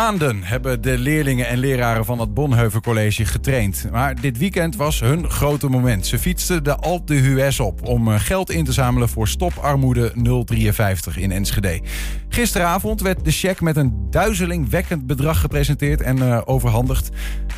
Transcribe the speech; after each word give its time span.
Maanden 0.00 0.42
hebben 0.42 0.82
de 0.82 0.98
leerlingen 0.98 1.46
en 1.46 1.58
leraren 1.58 2.04
van 2.04 2.18
het 2.18 2.34
Bonheuven 2.34 2.82
College 2.82 3.24
getraind. 3.24 3.86
Maar 3.90 4.20
dit 4.20 4.38
weekend 4.38 4.76
was 4.76 5.00
hun 5.00 5.30
grote 5.30 5.68
moment. 5.68 6.06
Ze 6.06 6.18
fietsten 6.18 6.64
de 6.64 6.76
Alp 6.76 7.06
de 7.06 7.14
Hues 7.14 7.60
op 7.60 7.88
om 7.88 8.08
eh, 8.08 8.20
geld 8.20 8.50
in 8.50 8.64
te 8.64 8.72
zamelen 8.72 9.08
voor 9.08 9.28
Stoparmoede 9.28 10.12
053 10.44 11.16
in 11.16 11.32
Enschede. 11.32 11.80
Gisteravond 12.28 13.00
werd 13.00 13.24
de 13.24 13.30
cheque 13.30 13.64
met 13.64 13.76
een 13.76 14.06
duizelingwekkend 14.10 15.06
bedrag 15.06 15.40
gepresenteerd 15.40 16.00
en 16.00 16.16
uh, 16.16 16.40
overhandigd. 16.44 17.08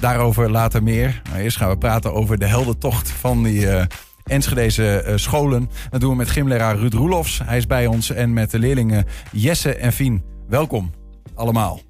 Daarover 0.00 0.50
later 0.50 0.82
meer. 0.82 1.22
Maar 1.30 1.40
eerst 1.40 1.56
gaan 1.56 1.70
we 1.70 1.78
praten 1.78 2.14
over 2.14 2.38
de 2.38 2.46
heldentocht 2.46 3.10
van 3.10 3.42
die... 3.42 3.60
Uh, 3.60 3.82
Enschedeze 4.22 5.12
scholen. 5.14 5.70
Dat 5.90 6.00
doen 6.00 6.10
we 6.10 6.16
met 6.16 6.30
gymleraar 6.30 6.76
Ruud 6.76 6.94
Roelofs. 6.94 7.40
Hij 7.44 7.56
is 7.56 7.66
bij 7.66 7.86
ons 7.86 8.10
en 8.10 8.32
met 8.32 8.50
de 8.50 8.58
leerlingen 8.58 9.06
Jesse 9.32 9.74
en 9.74 9.92
Fien. 9.92 10.22
Welkom 10.48 10.90
allemaal. 11.34 11.80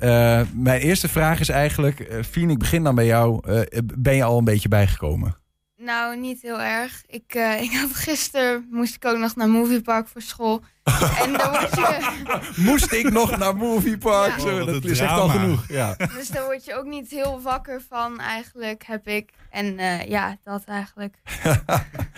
Uh, 0.00 0.40
mijn 0.52 0.80
eerste 0.80 1.08
vraag 1.08 1.40
is 1.40 1.48
eigenlijk, 1.48 2.10
uh, 2.10 2.22
Fien, 2.22 2.50
ik 2.50 2.58
begin 2.58 2.84
dan 2.84 2.94
bij 2.94 3.06
jou. 3.06 3.48
Uh, 3.48 3.60
ben 3.94 4.14
je 4.14 4.24
al 4.24 4.38
een 4.38 4.44
beetje 4.44 4.68
bijgekomen? 4.68 5.36
Nou, 5.76 6.16
niet 6.16 6.42
heel 6.42 6.60
erg. 6.60 7.02
Ik, 7.06 7.34
ik 7.66 7.72
had 7.72 7.94
gisteren 7.94 8.66
moest 8.70 8.94
ik 8.94 9.04
ook 9.04 9.18
nog 9.18 9.36
naar 9.36 9.48
Moviepark 9.48 10.08
voor 10.08 10.22
school. 10.22 10.62
en 11.24 11.32
dan 11.32 11.50
word 11.50 11.74
je... 11.74 12.52
moest 12.56 12.92
ik 12.92 13.10
nog 13.10 13.38
naar 13.38 13.56
Moviepark? 13.56 14.30
Ja. 14.30 14.38
Zo, 14.38 14.64
dat 14.64 14.84
is 14.84 14.98
echt 14.98 15.10
al 15.10 15.28
genoeg. 15.28 15.68
Ja. 15.68 15.96
Dus 16.16 16.28
daar 16.28 16.44
word 16.44 16.64
je 16.64 16.74
ook 16.74 16.86
niet 16.86 17.10
heel 17.10 17.40
wakker 17.42 17.82
van 17.88 18.20
eigenlijk, 18.20 18.84
heb 18.86 19.06
ik. 19.06 19.30
En 19.50 19.78
ja, 20.08 20.36
dat 20.44 20.64
eigenlijk. 20.64 21.16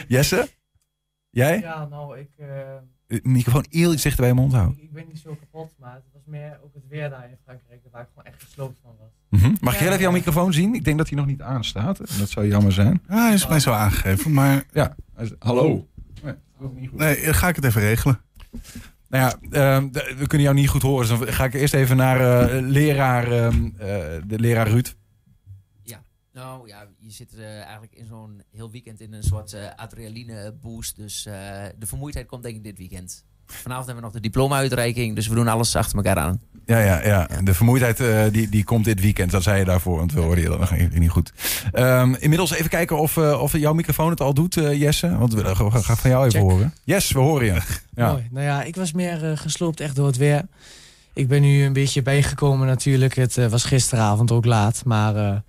Jesse? 0.09 0.49
Jij? 1.31 1.61
Ja, 1.61 1.85
nou, 1.85 2.19
ik... 2.19 2.31
Microfoon 3.23 3.65
heel 3.71 3.93
iets 3.93 4.03
dichter 4.03 4.21
bij 4.21 4.31
je 4.31 4.37
mond 4.41 4.53
houden. 4.53 4.77
Ik, 4.77 4.83
ik 4.83 4.93
ben 4.93 5.05
niet 5.09 5.19
zo 5.19 5.35
kapot, 5.35 5.73
maar 5.79 5.95
het 5.95 6.05
was 6.13 6.23
meer 6.27 6.59
ook 6.65 6.75
het 6.75 6.83
weer 6.89 7.11
daar 7.11 7.29
in 7.31 7.37
Frankrijk 7.45 7.81
waar 7.91 8.03
ik 8.03 8.09
gewoon 8.09 8.25
echt 8.25 8.43
gesloopt 8.43 8.79
van 8.83 8.91
was. 8.99 9.09
Mm 9.29 9.39
-hmm. 9.39 9.57
Mag 9.61 9.75
ja, 9.75 9.79
jij 9.79 9.89
even 9.89 10.01
jouw 10.01 10.13
microfoon 10.13 10.53
zien? 10.53 10.75
Ik 10.75 10.85
denk 10.85 10.99
dat 10.99 11.09
hij 11.09 11.19
nog 11.19 11.27
niet 11.27 11.43
aanstaat. 11.43 12.19
Dat 12.19 12.31
zou 12.31 12.47
jammer 12.47 12.73
zijn. 12.73 13.03
Ja, 13.09 13.25
hij 13.25 13.35
is 13.35 13.49
mij 13.49 13.61
zo 13.61 13.73
aangegeven, 13.73 14.33
maar... 14.33 14.65
Ja, 14.73 14.97
hallo. 15.39 15.87
Nee, 16.23 16.37
nee, 16.93 17.33
ga 17.33 17.49
ik 17.49 17.57
het 17.57 17.65
even 17.65 17.81
regelen. 17.81 18.21
Nou 19.09 19.25
ja, 19.25 19.37
uh, 19.81 19.85
we 19.93 20.27
kunnen 20.27 20.47
jou 20.47 20.55
niet 20.55 20.69
goed 20.69 20.83
horen. 20.83 21.09
Dus 21.09 21.19
dan 21.19 21.33
ga 21.33 21.45
ik 21.45 21.55
eerst 21.55 21.75
even 21.75 21.97
naar 21.97 22.51
uh, 22.51 22.69
leraar, 22.69 23.33
uh, 23.33 23.49
de 24.27 24.39
leraar 24.39 24.69
Ruud. 24.69 24.95
Ja, 25.83 26.03
nou 26.33 26.69
ja, 26.69 26.87
zit 27.13 27.35
uh, 27.35 27.55
eigenlijk 27.55 27.95
in 27.95 28.07
zo'n 28.07 28.43
heel 28.51 28.71
weekend 28.71 29.01
in 29.01 29.13
een 29.13 29.23
soort 29.23 29.53
uh, 29.53 29.61
adrenaline 29.77 30.55
boost. 30.61 30.97
Dus 30.97 31.27
uh, 31.27 31.35
de 31.79 31.87
vermoeidheid 31.87 32.27
komt 32.27 32.43
denk 32.43 32.57
ik 32.57 32.65
dit 32.65 32.79
weekend. 32.79 33.25
Vanavond 33.47 33.87
hebben 33.87 34.05
we 34.05 34.11
nog 34.11 34.21
de 34.21 34.29
diploma-uitreiking, 34.29 35.15
dus 35.15 35.29
we 35.29 35.35
doen 35.35 35.49
alles 35.49 35.77
achter 35.77 35.97
elkaar 35.97 36.17
aan. 36.17 36.41
Ja, 36.67 36.79
ja, 36.79 37.05
ja. 37.05 37.29
ja. 37.31 37.43
De 37.43 37.55
vermoeidheid 37.55 38.01
uh, 38.01 38.25
die, 38.33 38.49
die 38.49 38.65
komt 38.65 38.85
dit 38.85 39.01
weekend. 39.01 39.31
Dat 39.31 39.43
zei 39.43 39.59
je 39.59 39.65
daarvoor, 39.65 39.97
want 39.97 40.13
we 40.13 40.21
hoorden 40.21 40.45
je 40.45 40.51
dat 40.51 40.59
nog 40.59 40.91
niet 40.93 41.11
goed. 41.11 41.33
Um, 41.75 42.15
inmiddels 42.15 42.53
even 42.53 42.71
kijken 42.71 42.99
of, 42.99 43.17
uh, 43.17 43.43
of 43.43 43.57
jouw 43.59 43.73
microfoon 43.73 44.11
het 44.11 44.21
al 44.21 44.35
doet, 44.35 44.57
uh, 44.57 44.81
Jesse. 44.81 45.19
Want 45.19 45.35
we 45.35 45.55
gaan 45.55 45.85
ga 45.85 45.97
van 45.97 46.11
jou 46.11 46.27
even 46.27 46.41
Check. 46.41 46.51
horen. 46.51 46.75
Yes, 46.85 47.13
we 47.13 47.19
horen 47.19 47.47
je. 47.47 47.61
Ja. 47.95 48.11
Mooi. 48.11 48.29
Nou 48.31 48.47
ja, 48.47 48.63
ik 48.63 48.77
was 48.77 48.93
meer 48.93 49.39
gesloopt 49.39 49.81
echt 49.81 49.97
door 49.97 50.07
het 50.07 50.17
weer. 50.17 50.47
Ik 51.13 51.29
ben 51.29 51.43
nu 51.43 51.65
een 51.65 51.73
beetje 51.73 52.03
bijgekomen 52.03 52.67
natuurlijk. 52.67 53.15
Het 53.15 53.35
was 53.35 53.65
gisteravond 53.65 54.31
ook 54.31 54.45
laat, 54.45 54.83
maar 54.85 55.43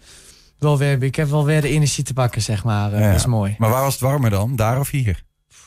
wel 0.63 0.77
weer, 0.77 1.03
ik 1.03 1.15
heb 1.15 1.29
wel 1.29 1.45
weer 1.45 1.61
de 1.61 1.69
energie 1.69 2.03
te 2.03 2.13
pakken, 2.13 2.41
zeg 2.41 2.63
maar. 2.63 2.91
Ja, 2.91 3.07
dat 3.07 3.15
is 3.15 3.25
mooi. 3.25 3.55
Maar 3.57 3.69
waar 3.69 3.83
was 3.83 3.93
het 3.93 4.01
warmer 4.01 4.29
dan? 4.29 4.55
Daar 4.55 4.79
of 4.79 4.89
hier? 4.89 5.23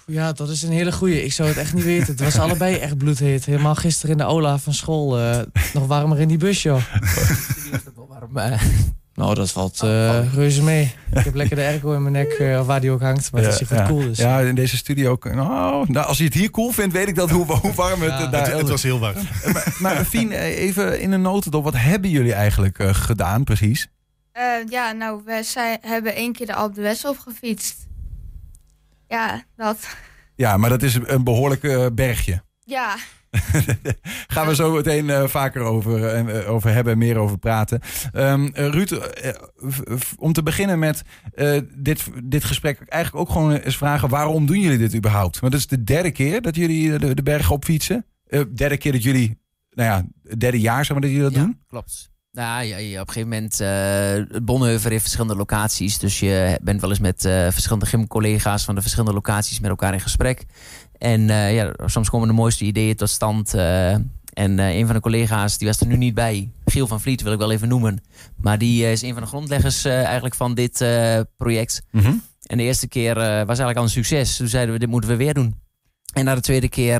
Ja, 0.07 0.33
dat 0.33 0.49
is 0.49 0.63
een 0.63 0.73
hele 0.73 0.93
goeie. 0.93 1.25
Ik 1.25 1.33
zou 1.33 1.49
het 1.49 1.59
echt 1.59 1.75
niet 1.75 1.85
weten. 1.85 2.07
Het 2.07 2.21
was 2.21 2.39
allebei 2.39 2.77
echt 2.77 2.99
bloedheet. 2.99 3.45
Helemaal 3.45 3.75
gisteren 3.75 4.11
in 4.11 4.17
de 4.17 4.25
aula 4.25 4.59
van 4.59 4.75
school. 4.75 5.21
Uh, 5.21 5.39
nog 5.75 5.87
warmer 5.87 6.21
in 6.21 6.29
die 6.29 6.37
bus, 6.37 6.63
joh. 6.63 6.83
Nou, 9.15 9.35
dat 9.35 9.51
valt 9.51 9.81
uh, 9.85 10.35
reuze 10.35 10.63
mee. 10.63 10.95
Ik 11.15 11.25
heb 11.25 11.35
lekker 11.35 11.57
de 11.57 11.63
airco 11.63 11.93
in 11.93 12.03
mijn 12.03 12.15
nek, 12.15 12.39
uh, 12.39 12.67
waar 12.67 12.81
die 12.81 12.91
ook 12.91 13.01
hangt. 13.01 13.33
Maar 13.33 13.43
het 13.43 13.61
is 13.61 13.69
ja, 13.69 13.77
ja. 13.77 13.87
cool 13.87 14.01
is. 14.01 14.19
Ja, 14.19 14.41
in 14.41 14.55
deze 14.55 14.77
studio 14.77 15.11
ook. 15.11 15.35
Nou, 15.35 15.85
nou, 15.89 16.07
als 16.07 16.19
je 16.19 16.25
het 16.25 16.35
hier 16.35 16.51
cool 16.51 16.71
vindt, 16.71 16.93
weet 16.93 17.09
ik 17.09 17.15
dat 17.15 17.31
hoe, 17.31 17.45
hoe 17.45 17.75
warm 17.75 18.03
het 18.03 18.11
ja, 18.11 18.27
daar 18.27 18.47
het, 18.47 18.59
het 18.59 18.69
was 18.69 18.83
heel 18.83 18.99
warm. 18.99 19.17
maar, 19.53 19.77
maar 19.79 20.05
Fien, 20.05 20.33
even 20.33 21.01
in 21.01 21.13
een 21.13 21.23
notendop. 21.23 21.65
Wat 21.65 21.77
hebben 21.77 22.11
jullie 22.11 22.33
eigenlijk 22.33 22.79
uh, 22.79 22.95
gedaan, 22.95 23.45
precies? 23.45 23.89
Ja, 24.69 24.93
nou, 24.93 25.23
we 25.25 25.43
zijn, 25.43 25.79
hebben 25.81 26.15
één 26.15 26.33
keer 26.33 26.47
de 26.47 26.55
Alp 26.55 26.75
de 26.75 26.81
West 26.81 27.05
opgefietst. 27.05 27.87
Ja, 29.09 29.45
dat. 29.57 29.97
Ja, 30.35 30.57
maar 30.57 30.71
dat 30.71 30.83
is 30.83 30.95
een 30.95 31.25
behoorlijk 31.25 31.63
uh, 31.63 31.87
bergje. 31.93 32.43
Ja. 32.65 32.97
Gaan 34.27 34.47
we 34.47 34.55
zo 34.55 34.73
meteen 34.73 35.09
uh, 35.09 35.27
vaker 35.27 35.63
over, 35.63 36.27
uh, 36.29 36.51
over 36.51 36.73
hebben 36.73 36.93
en 36.93 36.99
meer 36.99 37.17
over 37.17 37.39
praten. 37.39 37.81
Um, 38.15 38.51
Ruud, 38.55 38.91
om 40.19 40.33
te 40.33 40.43
beginnen 40.43 40.79
met 40.79 41.03
dit, 41.75 42.05
dit 42.25 42.45
gesprek 42.45 42.81
eigenlijk 42.89 43.29
ook 43.29 43.35
gewoon 43.37 43.53
eens 43.53 43.77
vragen... 43.77 44.09
waarom 44.09 44.47
doen 44.47 44.61
jullie 44.61 44.79
dit 44.79 44.95
überhaupt? 44.95 45.39
Want 45.39 45.53
het 45.53 45.63
is 45.63 45.69
de 45.69 45.85
derde 45.85 46.11
keer 46.11 46.43
dat 46.43 46.57
jullie 46.57 46.99
de, 46.99 47.15
de 47.15 47.23
berg 47.23 47.51
opfietsen. 47.51 48.07
derde 48.55 48.77
keer 48.77 48.93
dat 48.93 49.03
jullie, 49.03 49.39
nou 49.71 49.91
ja, 49.91 50.07
het 50.29 50.41
derde 50.41 50.61
jaar 50.61 50.85
zeg 50.85 50.93
maar 50.93 51.01
dat 51.01 51.11
jullie 51.11 51.27
dat 51.27 51.35
ja, 51.35 51.45
doen. 51.45 51.61
klopt. 51.69 52.11
Nou 52.37 52.65
ja, 52.65 52.77
ja, 52.77 53.01
op 53.01 53.07
een 53.07 53.13
gegeven 53.13 53.29
moment, 53.29 53.61
uh, 53.61 54.43
Bonheuver 54.43 54.91
heeft 54.91 55.03
verschillende 55.03 55.37
locaties. 55.37 55.99
Dus 55.99 56.21
je 56.21 56.59
bent 56.63 56.81
wel 56.81 56.91
eens 56.91 56.99
met 56.99 57.25
uh, 57.25 57.33
verschillende 57.51 57.87
gymcollega's 57.87 58.65
van 58.65 58.75
de 58.75 58.81
verschillende 58.81 59.15
locaties 59.15 59.61
met 59.61 59.71
elkaar 59.71 59.93
in 59.93 60.01
gesprek. 60.01 60.45
En 60.99 61.21
uh, 61.21 61.55
ja, 61.55 61.75
soms 61.85 62.11
komen 62.11 62.29
de 62.29 62.35
mooiste 62.35 62.65
ideeën 62.65 62.97
tot 62.97 63.09
stand. 63.09 63.55
en 63.55 64.59
een 64.59 64.87
van 64.87 64.95
de 64.95 65.01
collega's, 65.01 65.59
die 65.59 65.69
was 65.69 65.81
er 65.81 65.87
nu 65.87 65.97
niet 65.97 66.15
bij. 66.15 66.51
Giel 66.65 66.87
van 66.87 67.01
Vliet 67.01 67.23
wil 67.23 67.33
ik 67.33 67.39
wel 67.39 67.51
even 67.51 67.69
noemen. 67.69 68.01
Maar 68.37 68.59
die 68.59 68.91
is 68.91 69.03
een 69.03 69.13
van 69.13 69.23
de 69.23 69.29
grondleggers 69.29 69.85
eigenlijk 69.85 70.35
van 70.35 70.55
dit 70.55 70.85
project. 71.37 71.83
Mm 71.91 72.01
-hmm. 72.01 72.23
En 72.43 72.57
de 72.57 72.63
eerste 72.63 72.89
keer 72.89 73.15
was 73.15 73.47
eigenlijk 73.47 73.77
al 73.77 73.83
een 73.83 73.91
succes. 73.91 74.37
Toen 74.37 74.49
zeiden 74.49 74.73
we, 74.75 74.81
dit 74.81 74.89
moeten 74.89 75.11
we 75.11 75.17
weer 75.17 75.35
doen. 75.35 75.61
En 76.13 76.25
na 76.25 76.35
de 76.35 76.41
tweede 76.41 76.69
keer, 76.69 76.99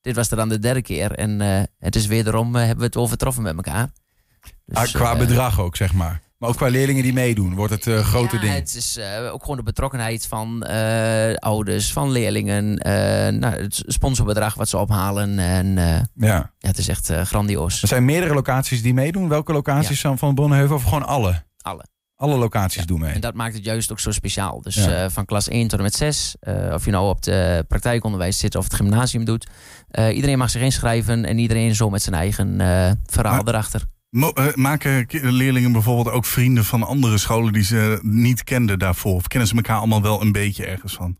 dit 0.00 0.14
was 0.14 0.30
er 0.30 0.36
dan 0.36 0.48
de 0.48 0.58
derde 0.58 0.82
keer. 0.82 1.12
En 1.12 1.40
het 1.78 1.96
is 1.96 2.06
wederom, 2.06 2.54
hebben 2.54 2.78
we 2.78 2.84
het 2.84 2.96
overtroffen 2.96 3.42
met 3.42 3.56
elkaar. 3.56 3.90
Dus, 4.66 4.78
ah, 4.78 4.92
qua 4.92 5.12
uh, 5.12 5.18
bedrag 5.18 5.60
ook, 5.60 5.76
zeg 5.76 5.92
maar. 5.92 6.20
Maar 6.38 6.48
ook 6.48 6.56
qua 6.56 6.68
leerlingen 6.68 7.02
die 7.02 7.12
meedoen, 7.12 7.54
wordt 7.54 7.72
het 7.72 7.86
uh, 7.86 7.98
grote 7.98 8.34
ja, 8.34 8.40
ding. 8.40 8.54
Het 8.54 8.74
is 8.74 8.96
uh, 8.98 9.32
ook 9.32 9.40
gewoon 9.40 9.56
de 9.56 9.62
betrokkenheid 9.62 10.26
van 10.26 10.62
ouders, 11.38 11.92
van 11.92 12.10
leerlingen. 12.10 12.74
nou, 13.38 13.54
het 13.54 13.82
sponsorbedrag 13.86 14.54
wat 14.54 14.68
ze 14.68 14.78
ophalen. 14.78 15.38
En, 15.38 15.74
ja. 15.76 16.06
ja, 16.14 16.50
het 16.58 16.78
is 16.78 16.88
echt 16.88 17.12
grandioos. 17.12 17.82
Er 17.82 17.88
zijn 17.88 18.04
meerdere 18.04 18.34
locaties 18.34 18.82
die 18.82 18.94
meedoen. 18.94 19.28
Welke 19.28 19.52
locaties 19.52 20.02
ja. 20.02 20.16
van 20.16 20.34
Bonneheuvel 20.34 20.76
of 20.76 20.82
gewoon 20.82 21.06
alle? 21.06 21.44
Alle. 21.60 21.84
Alle 22.16 22.36
locaties 22.36 22.80
ja. 22.80 22.86
doen 22.86 23.00
mee. 23.00 23.12
En 23.12 23.20
dat 23.20 23.34
maakt 23.34 23.54
het 23.54 23.64
juist 23.64 23.92
ook 23.92 24.00
zo 24.00 24.10
speciaal. 24.10 24.60
Dus 24.62 24.74
ja. 24.74 25.10
van 25.10 25.24
klas 25.24 25.48
1 25.48 25.68
tot 25.68 25.78
en 25.78 25.84
met 25.84 25.94
6, 25.94 26.36
of 26.72 26.84
je 26.84 26.90
nou 26.90 27.08
op 27.08 27.22
de 27.22 27.64
praktijkonderwijs 27.68 28.38
zit 28.38 28.54
of 28.54 28.64
het 28.64 28.74
gymnasium 28.74 29.24
doet. 29.24 29.46
iedereen 30.12 30.38
mag 30.38 30.50
zich 30.50 30.62
inschrijven 30.62 31.24
en 31.24 31.38
iedereen 31.38 31.74
zo 31.74 31.90
met 31.90 32.02
zijn 32.02 32.14
eigen 32.14 32.56
verhaal 33.06 33.42
maar, 33.42 33.54
erachter. 33.54 33.82
Maken 34.54 35.06
leerlingen 35.10 35.72
bijvoorbeeld 35.72 36.14
ook 36.14 36.24
vrienden 36.24 36.64
van 36.64 36.82
andere 36.82 37.18
scholen 37.18 37.52
die 37.52 37.64
ze 37.64 37.98
niet 38.02 38.44
kenden 38.44 38.78
daarvoor? 38.78 39.14
Of 39.14 39.26
kennen 39.26 39.48
ze 39.48 39.54
elkaar 39.54 39.78
allemaal 39.78 40.02
wel 40.02 40.20
een 40.20 40.32
beetje 40.32 40.66
ergens 40.66 40.94
van? 40.94 41.18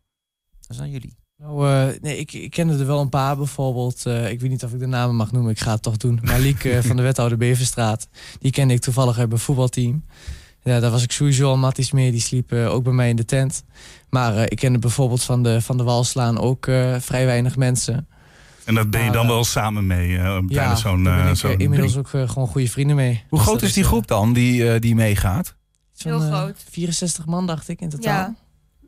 Dat 0.66 0.76
zijn 0.76 0.90
jullie. 0.90 1.16
Nou, 1.36 1.68
uh, 1.68 2.00
nee, 2.00 2.18
ik, 2.18 2.32
ik 2.32 2.50
kende 2.50 2.78
er 2.78 2.86
wel 2.86 3.00
een 3.00 3.08
paar 3.08 3.36
bijvoorbeeld. 3.36 4.02
Uh, 4.06 4.30
ik 4.30 4.40
weet 4.40 4.50
niet 4.50 4.64
of 4.64 4.72
ik 4.72 4.78
de 4.78 4.86
namen 4.86 5.16
mag 5.16 5.32
noemen, 5.32 5.50
ik 5.50 5.60
ga 5.60 5.72
het 5.72 5.82
toch 5.82 5.96
doen. 5.96 6.20
Malik 6.22 6.64
uh, 6.64 6.80
van 6.88 6.96
de 6.96 7.02
wethouder 7.02 7.38
Beverstraat, 7.38 8.08
die 8.38 8.50
kende 8.50 8.74
ik 8.74 8.80
toevallig 8.80 9.18
uit 9.18 9.28
mijn 9.28 9.40
voetbalteam. 9.40 10.04
Ja, 10.62 10.80
daar 10.80 10.90
was 10.90 11.02
ik 11.02 11.12
sowieso 11.12 11.48
al 11.48 11.56
matties 11.56 11.92
mee, 11.92 12.10
die 12.10 12.20
sliep 12.20 12.52
ook 12.52 12.84
bij 12.84 12.92
mij 12.92 13.08
in 13.08 13.16
de 13.16 13.24
tent. 13.24 13.64
Maar 14.10 14.50
ik 14.50 14.56
kende 14.56 14.78
bijvoorbeeld 14.78 15.22
van 15.22 15.42
de, 15.42 15.62
van 15.62 15.76
de 15.76 15.82
Walslaan 15.82 16.38
ook 16.38 16.64
vrij 16.98 17.26
weinig 17.26 17.56
mensen. 17.56 18.08
En 18.66 18.74
dat 18.74 18.90
ben 18.90 19.04
je 19.04 19.10
dan 19.10 19.26
wel 19.26 19.44
samen 19.44 19.86
mee 19.86 20.08
uh, 20.08 20.22
tijdens 20.24 20.48
ja, 20.48 20.74
zo'n 20.74 21.04
uh, 21.04 21.32
zo 21.32 21.48
inmiddels 21.56 21.96
ook 21.96 22.12
uh, 22.12 22.28
gewoon 22.28 22.48
goede 22.48 22.68
vrienden 22.68 22.96
mee. 22.96 23.24
Hoe 23.28 23.38
dus 23.38 23.48
groot 23.48 23.62
is 23.62 23.72
die 23.72 23.84
groep 23.84 24.06
dan 24.06 24.32
die, 24.32 24.78
die 24.78 24.94
meegaat? 24.94 25.54
Heel 25.96 26.20
groot. 26.20 26.64
64 26.70 27.26
man 27.26 27.46
dacht 27.46 27.68
ik 27.68 27.80
in 27.80 27.88
totaal. 27.88 28.12
Ja. 28.12 28.34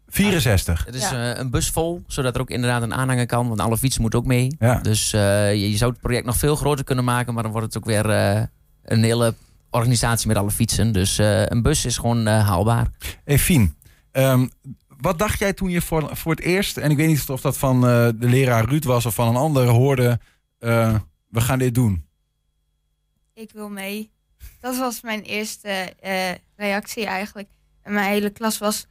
64? 0.09 0.85
Het 0.85 0.95
is 0.95 1.11
Ja. 1.11 1.39
een 1.39 1.51
bus 1.51 1.71
vol, 1.71 2.03
zodat 2.07 2.35
er 2.35 2.41
ook 2.41 2.51
inderdaad 2.51 2.83
een 2.83 2.95
aanhanger 2.95 3.27
kan. 3.27 3.49
Want 3.49 3.61
alle 3.61 3.79
fietsen 3.79 4.01
moeten 4.01 4.19
ook 4.19 4.27
mee. 4.27 4.57
Ja. 4.59 4.75
Dus 4.75 5.11
je, 5.11 5.71
je 5.71 5.77
zou 5.77 5.91
het 5.91 6.01
project 6.01 6.27
nog 6.27 6.37
veel 6.37 6.57
groter 6.57 6.85
kunnen 6.85 7.05
maken. 7.05 7.35
Maar 7.35 7.43
dan 7.43 7.53
wordt 7.53 7.67
het 7.67 7.77
ook 7.77 7.89
weer 7.89 8.07
een 8.85 9.03
hele 9.03 9.35
organisatie 9.71 10.29
met 10.29 10.37
alle 10.37 10.51
fietsen. 10.51 10.93
Dus 10.93 11.19
een 11.19 11.63
bus 11.63 11.85
is 11.85 11.97
gewoon 11.97 12.27
haalbaar. 12.27 12.87
Hey, 13.25 13.39
Fien, 13.39 13.75
um, 14.13 14.51
wat 15.01 15.19
dacht 15.19 15.39
jij 15.39 15.53
toen 15.53 15.71
je 15.71 15.81
voor, 15.81 16.17
voor 16.17 16.33
het 16.33 16.41
eerst, 16.45 16.77
en 16.77 16.91
ik 16.91 16.97
weet 16.97 17.07
niet 17.09 17.29
of 17.29 17.41
dat 17.41 17.59
van 17.59 17.77
uh, 17.77 17.81
de 18.15 18.29
leraar 18.29 18.65
Ruud 18.65 18.85
was 18.85 19.07
of 19.07 19.15
van 19.15 19.29
een 19.29 19.37
ander, 19.37 19.67
hoorde: 19.67 20.21
uh, 20.61 20.95
we 21.29 21.41
gaan 21.41 21.59
dit 21.59 21.75
doen? 21.75 22.07
Ik 23.35 23.51
wil 23.53 23.69
mee. 23.69 24.11
Dat 24.61 24.77
was 24.77 25.01
mijn 25.03 25.23
eerste 25.23 25.95
uh, 26.05 26.31
reactie 26.57 27.07
eigenlijk. 27.07 27.49
En 27.83 27.93
mijn 27.93 28.11
hele 28.11 28.31
klas 28.31 28.59
was 28.59 28.87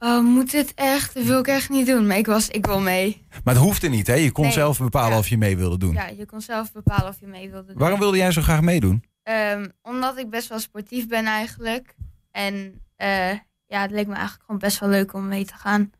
Oh, 0.00 0.24
moet 0.24 0.50
dit 0.50 0.74
echt? 0.74 1.14
Dat 1.14 1.24
wil 1.24 1.38
ik 1.38 1.46
echt 1.46 1.68
niet 1.68 1.86
doen. 1.86 2.06
Maar 2.06 2.16
ik, 2.16 2.26
was, 2.26 2.48
ik 2.48 2.66
wil 2.66 2.80
mee. 2.80 3.26
Maar 3.44 3.54
het 3.54 3.62
hoefde 3.62 3.88
niet, 3.88 4.06
hè? 4.06 4.14
Je 4.14 4.32
kon 4.32 4.44
Nee. 4.44 4.52
zelf 4.52 4.78
bepalen 4.78 5.12
Ja. 5.12 5.18
of 5.18 5.28
je 5.28 5.38
mee 5.38 5.56
wilde 5.56 5.78
doen. 5.78 5.92
Ja, 5.92 6.06
je 6.06 6.26
kon 6.26 6.40
zelf 6.40 6.72
bepalen 6.72 7.08
of 7.08 7.20
je 7.20 7.26
mee 7.26 7.50
wilde 7.50 7.66
doen. 7.66 7.78
Waarom 7.78 7.98
wilde 7.98 8.16
jij 8.16 8.32
zo 8.32 8.42
graag 8.42 8.60
meedoen? 8.60 9.04
Ehm, 9.22 9.68
omdat 9.82 10.18
ik 10.18 10.30
best 10.30 10.48
wel 10.48 10.58
sportief 10.58 11.08
ben 11.08 11.24
eigenlijk. 11.26 11.94
En 12.30 12.82
eh, 12.96 13.32
ja, 13.68 13.80
het 13.82 13.90
leek 13.90 14.06
me 14.06 14.12
eigenlijk 14.14 14.44
gewoon 14.44 14.60
best 14.60 14.78
wel 14.78 14.88
leuk 14.88 15.12
om 15.14 15.28
mee 15.28 15.44
te 15.44 15.54
gaan. 15.56 15.90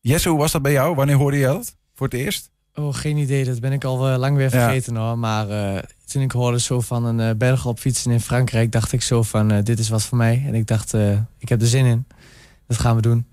Jesse, 0.00 0.28
hoe 0.28 0.38
was 0.38 0.52
dat 0.52 0.62
bij 0.62 0.72
jou? 0.72 0.94
Wanneer 0.94 1.16
hoorde 1.16 1.36
je 1.36 1.46
dat? 1.46 1.76
Voor 1.94 2.06
het 2.06 2.16
eerst? 2.16 2.50
Oh, 2.74 2.94
geen 2.94 3.16
idee. 3.16 3.44
Dat 3.44 3.60
ben 3.60 3.72
ik 3.72 3.84
al 3.84 4.08
eh, 4.08 4.18
lang 4.18 4.36
weer 4.36 4.44
Ja. 4.54 4.64
vergeten 4.64 4.96
hoor. 4.96 5.18
Maar 5.18 5.48
eh, 5.48 5.82
toen 6.06 6.22
ik 6.22 6.32
hoorde 6.32 6.60
zo 6.60 6.80
van 6.80 7.04
een 7.04 7.20
eh, 7.20 7.36
berg 7.36 7.66
op 7.66 7.78
fietsen 7.78 8.10
in 8.12 8.20
Frankrijk, 8.20 8.72
dacht 8.72 8.92
ik 8.92 9.02
zo 9.02 9.22
van 9.22 9.60
dit 9.62 9.78
is 9.78 9.88
wat 9.88 10.02
voor 10.02 10.18
mij. 10.18 10.42
En 10.46 10.54
ik 10.54 10.66
dacht, 10.66 10.94
eh, 10.94 11.18
ik 11.38 11.48
heb 11.48 11.60
er 11.60 11.66
zin 11.66 11.84
in. 11.84 12.06
Dat 12.66 12.78
gaan 12.78 12.96
we 12.96 13.02
doen. 13.02 13.26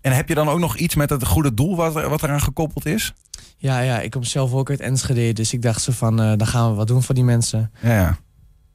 En 0.00 0.12
heb 0.12 0.28
je 0.28 0.34
dan 0.34 0.48
ook 0.48 0.58
nog 0.58 0.76
iets 0.76 0.94
met 0.94 1.10
het 1.10 1.26
goede 1.26 1.54
doel 1.54 1.76
wat, 1.76 1.96
er- 1.96 2.08
wat 2.08 2.22
eraan 2.22 2.40
gekoppeld 2.40 2.86
is? 2.86 3.12
Ja, 3.56 3.80
ja, 3.80 4.00
ik 4.00 4.10
kom 4.10 4.22
zelf 4.24 4.52
ook 4.52 4.70
uit 4.70 4.80
Enschede. 4.80 5.32
Dus 5.32 5.52
ik 5.52 5.62
dacht 5.62 5.82
zo 5.82 5.92
van, 5.92 6.20
eh, 6.20 6.32
dan 6.36 6.46
gaan 6.46 6.70
we 6.70 6.76
wat 6.76 6.86
doen 6.86 7.02
voor 7.02 7.14
die 7.14 7.24
mensen. 7.24 7.70
Ja, 7.80 7.92
ja. 7.94 8.18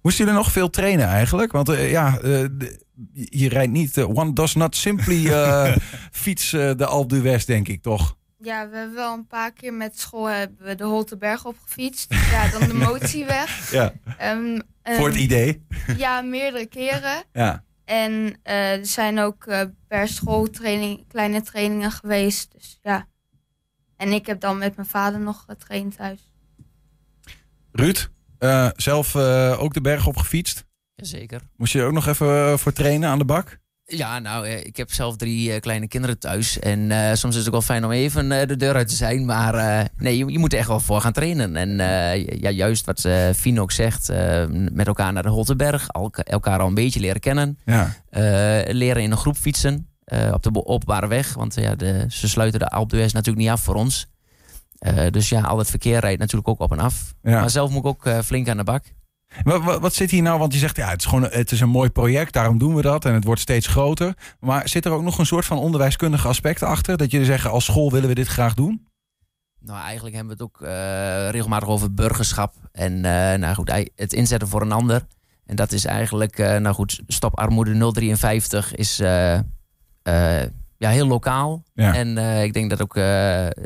Moesten 0.01 0.25
jullie 0.25 0.39
nog 0.39 0.51
veel 0.51 0.69
trainen 0.69 1.05
eigenlijk? 1.07 1.51
Want 1.51 1.67
ja, 1.67 2.15
eh, 2.17 2.21
de- 2.23 2.85
je 3.13 3.49
rijdt 3.49 3.71
niet... 3.71 3.97
eh, 3.97 4.09
one 4.09 4.33
does 4.33 4.55
not 4.55 4.75
simply 4.75 5.27
eh, 5.27 5.75
fiets 6.11 6.53
eh, 6.53 6.71
de 6.75 6.85
Alpe 6.85 7.15
d'Huez, 7.15 7.45
denk 7.45 7.67
ik, 7.67 7.81
toch? 7.81 8.17
Ja, 8.39 8.69
we 8.69 8.77
hebben 8.77 8.95
wel 8.95 9.13
een 9.13 9.27
paar 9.27 9.53
keer 9.53 9.73
met 9.73 9.99
school 9.99 10.25
hebben 10.25 10.65
we 10.65 10.75
de 10.75 10.83
Holteberg 10.83 11.45
opgefietst. 11.45 12.13
Ja, 12.13 12.49
dan 12.49 12.67
de 12.67 12.73
motieweg. 12.89 13.71
Ja. 13.71 13.93
Ehm, 14.17 14.59
Voor 14.83 15.07
het 15.07 15.17
idee. 15.17 15.65
Ja, 15.97 16.21
meerdere 16.21 16.65
keren. 16.65 17.23
Ja. 17.33 17.63
En 17.85 18.39
eh, 18.43 18.71
er 18.77 18.85
zijn 18.85 19.19
ook 19.19 19.45
per 19.87 20.07
school 20.07 20.49
training, 20.49 21.07
kleine 21.07 21.41
trainingen 21.41 21.91
geweest. 21.91 22.51
Dus 22.51 22.79
ja. 22.81 23.07
En 23.97 24.11
ik 24.11 24.25
heb 24.25 24.39
dan 24.39 24.57
met 24.57 24.75
mijn 24.75 24.87
vader 24.87 25.19
nog 25.19 25.43
getraind 25.47 25.95
thuis. 25.95 26.31
Ruud, 27.71 28.09
eh, 28.37 28.69
zelf 28.75 29.15
eh, 29.15 29.55
ook 29.59 29.73
de 29.73 29.81
berg 29.81 30.07
op 30.07 30.17
gefietst. 30.17 30.65
Jazeker. 30.97 31.41
Moest 31.55 31.73
je 31.73 31.79
er 31.79 31.85
ook 31.85 31.93
nog 31.93 32.07
even 32.07 32.27
eh, 32.27 32.57
voor 32.57 32.73
trainen 32.73 33.09
aan 33.09 33.17
de 33.17 33.25
bak? 33.25 33.59
Ja, 33.85 34.19
nou, 34.19 34.47
eh, 34.47 34.65
ik 34.65 34.77
heb 34.77 34.91
zelf 34.91 35.15
drie 35.15 35.53
eh, 35.53 35.59
kleine 35.59 35.87
kinderen 35.87 36.19
thuis. 36.19 36.59
En 36.59 36.91
soms 37.17 37.33
is 37.33 37.37
het 37.37 37.45
ook 37.45 37.51
wel 37.51 37.61
fijn 37.61 37.85
om 37.85 37.91
even 37.91 38.47
de 38.47 38.55
deur 38.55 38.75
uit 38.75 38.87
te 38.87 38.95
zijn. 38.95 39.25
Maar 39.25 39.87
nee, 39.97 40.17
je, 40.17 40.31
je 40.31 40.39
moet 40.39 40.53
er 40.53 40.59
echt 40.59 40.67
wel 40.67 40.79
voor 40.79 41.01
gaan 41.01 41.11
trainen. 41.11 41.55
En 41.55 41.77
ja, 42.39 42.49
juist 42.49 42.85
wat 42.85 43.05
eh 43.05 43.29
Fien 43.33 43.59
ook 43.59 43.71
zegt, 43.71 44.11
met 44.71 44.87
elkaar 44.87 45.13
naar 45.13 45.23
de 45.23 45.29
Holtenberg. 45.29 45.87
Elkaar 46.23 46.59
al 46.59 46.67
een 46.67 46.73
beetje 46.73 46.99
leren 46.99 47.21
kennen. 47.21 47.59
Ja. 47.65 47.93
Leren 48.73 49.03
in 49.03 49.11
een 49.11 49.17
groep 49.17 49.37
fietsen 49.37 49.87
op 50.31 50.43
de 50.43 50.65
openbare 50.65 51.07
weg. 51.07 51.33
Want 51.33 51.55
ja, 51.55 51.75
de, 51.75 52.05
ze 52.09 52.29
sluiten 52.29 52.59
de 52.59 52.85
d'Huez 52.87 53.13
natuurlijk 53.13 53.45
niet 53.45 53.53
af 53.53 53.61
voor 53.61 53.75
ons. 53.75 54.07
Dus 55.09 55.29
ja, 55.29 55.41
al 55.41 55.57
het 55.57 55.69
verkeer 55.69 55.99
rijdt 55.99 56.19
natuurlijk 56.19 56.47
ook 56.47 56.59
op 56.59 56.71
en 56.71 56.79
af. 56.79 57.13
ja. 57.21 57.39
Maar 57.39 57.49
zelf 57.49 57.69
moet 57.69 57.79
ik 57.79 57.85
ook 57.85 58.23
flink 58.23 58.49
aan 58.49 58.57
de 58.57 58.63
bak. 58.63 58.83
Wat, 59.43 59.79
wat, 59.79 59.93
zit 59.93 60.11
hier 60.11 60.21
nou? 60.21 60.39
Want 60.39 60.53
je 60.53 60.59
zegt, 60.59 60.75
ja, 60.75 60.89
het 60.89 60.99
is 60.99 61.05
gewoon 61.05 61.23
het 61.23 61.51
is 61.51 61.59
een 61.59 61.69
mooi 61.69 61.89
project, 61.89 62.33
daarom 62.33 62.57
doen 62.57 62.75
we 62.75 62.81
dat. 62.81 63.05
En 63.05 63.13
het 63.13 63.23
wordt 63.23 63.41
steeds 63.41 63.67
groter. 63.67 64.13
Maar 64.39 64.69
zit 64.69 64.85
er 64.85 64.91
ook 64.91 65.01
nog 65.01 65.17
een 65.17 65.25
soort 65.25 65.45
van 65.45 65.57
onderwijskundige 65.57 66.27
aspect 66.27 66.63
achter? 66.63 66.97
Dat 66.97 67.11
jullie 67.11 67.25
zeggen, 67.25 67.51
als 67.51 67.65
school 67.65 67.91
willen 67.91 68.09
we 68.09 68.15
dit 68.15 68.27
graag 68.27 68.53
doen? 68.53 68.87
Nou, 69.67 69.79
eigenlijk 69.79 70.15
hebben 70.15 70.37
we 70.37 70.43
het 70.43 70.51
ook 70.53 70.67
eh, 70.67 71.29
regelmatig 71.29 71.69
over 71.69 71.93
burgerschap. 71.93 72.53
En 72.71 72.95
eh, 73.05 73.39
nou 73.39 73.55
goed, 73.55 73.89
het 73.95 74.13
inzetten 74.13 74.47
voor 74.47 74.61
een 74.61 74.71
ander. 74.71 75.01
En 75.45 75.55
dat 75.55 75.71
is 75.71 75.85
eigenlijk, 75.85 76.39
eh, 76.39 76.57
nou 76.57 76.75
goed, 76.75 77.01
Stop 77.07 77.37
Armoede 77.37 77.91
053 77.91 78.75
is 78.75 78.97
ja, 80.79 80.89
heel 80.89 81.07
lokaal. 81.07 81.63
Ja. 81.73 81.93
En 81.93 82.17
ik 82.43 82.53
denk 82.53 82.69
dat 82.69 82.81
ook 82.81 82.93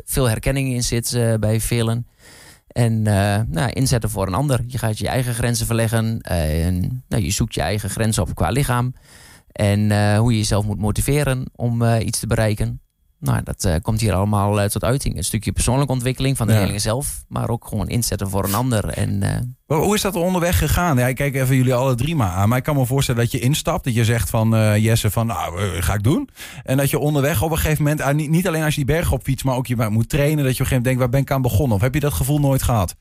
veel 0.04 0.28
herkenning 0.28 0.72
in 0.72 0.82
zit 0.82 1.36
bij 1.40 1.60
velen. 1.60 2.06
En 2.72 3.06
eh, 3.06 3.40
nou, 3.46 3.70
inzetten 3.70 4.10
voor 4.10 4.26
een 4.26 4.34
ander. 4.34 4.60
Je 4.66 4.78
gaat 4.78 4.98
je 4.98 5.08
eigen 5.08 5.34
grenzen 5.34 5.66
verleggen. 5.66 6.20
eh, 6.20 6.66
en, 6.66 7.04
nou, 7.08 7.22
je 7.22 7.30
zoekt 7.30 7.54
je 7.54 7.60
eigen 7.60 7.90
grenzen 7.90 8.22
op 8.22 8.34
qua 8.34 8.50
lichaam. 8.50 8.94
En 9.52 9.90
eh, 9.90 10.18
hoe 10.18 10.32
je 10.32 10.38
jezelf 10.38 10.64
moet 10.64 10.78
motiveren 10.78 11.50
om 11.56 11.84
iets 11.84 12.18
te 12.18 12.26
bereiken. 12.26 12.81
Nou, 13.22 13.42
dat 13.42 13.64
eh, 13.64 13.74
komt 13.82 14.00
hier 14.00 14.12
allemaal 14.12 14.60
eh, 14.60 14.68
tot 14.68 14.84
uiting. 14.84 15.16
Een 15.16 15.24
stukje 15.24 15.52
persoonlijke 15.52 15.92
ontwikkeling 15.92 16.36
van 16.36 16.46
de 16.46 16.52
Ja. 16.52 16.58
leerlingen 16.58 16.82
zelf. 16.82 17.24
Maar 17.28 17.48
ook 17.48 17.66
gewoon 17.66 17.88
inzetten 17.88 18.30
voor 18.30 18.44
een 18.44 18.54
ander. 18.54 18.88
En 18.88 19.22
eh, 19.22 19.38
Maar 19.66 19.78
Hoe 19.78 19.94
is 19.94 20.00
dat 20.00 20.14
onderweg 20.16 20.58
gegaan? 20.58 20.96
Ja, 20.96 21.06
ik 21.06 21.16
kijk 21.16 21.34
even 21.34 21.56
jullie 21.56 21.74
alle 21.74 21.94
drie 21.94 22.16
maar 22.16 22.30
aan. 22.30 22.48
Maar 22.48 22.58
ik 22.58 22.64
kan 22.64 22.76
me 22.76 22.86
voorstellen 22.86 23.20
dat 23.20 23.30
je 23.32 23.38
instapt. 23.38 23.84
Dat 23.84 23.94
je 23.94 24.04
zegt 24.04 24.30
van 24.30 24.54
eh, 24.56 24.76
Jesse 24.76 25.10
van 25.10 25.26
nou, 25.26 25.58
ga 25.80 25.94
ik 25.94 26.02
doen. 26.02 26.28
En 26.62 26.76
dat 26.76 26.90
je 26.90 26.98
onderweg 26.98 27.42
op 27.42 27.50
een 27.50 27.56
gegeven 27.56 27.82
moment, 27.82 28.00
ah, 28.00 28.14
niet, 28.14 28.30
niet 28.30 28.46
alleen 28.48 28.62
als 28.62 28.74
je 28.74 28.84
die 28.84 28.94
berg 28.94 29.12
op 29.12 29.22
fietst, 29.22 29.44
maar 29.44 29.56
ook 29.56 29.66
je 29.66 29.76
moet 29.90 30.08
trainen. 30.08 30.44
Dat 30.44 30.56
je 30.56 30.62
op 30.62 30.70
een 30.70 30.76
gegeven 30.76 30.76
moment 30.76 30.84
denkt, 30.84 31.00
waar 31.00 31.08
ben 31.08 31.20
ik 31.20 31.30
aan 31.30 31.42
begonnen? 31.42 31.76
Of 31.76 31.82
heb 31.82 31.94
je 31.94 32.00
dat 32.00 32.12
gevoel 32.12 32.40
nooit 32.40 32.62
gehad? 32.62 32.94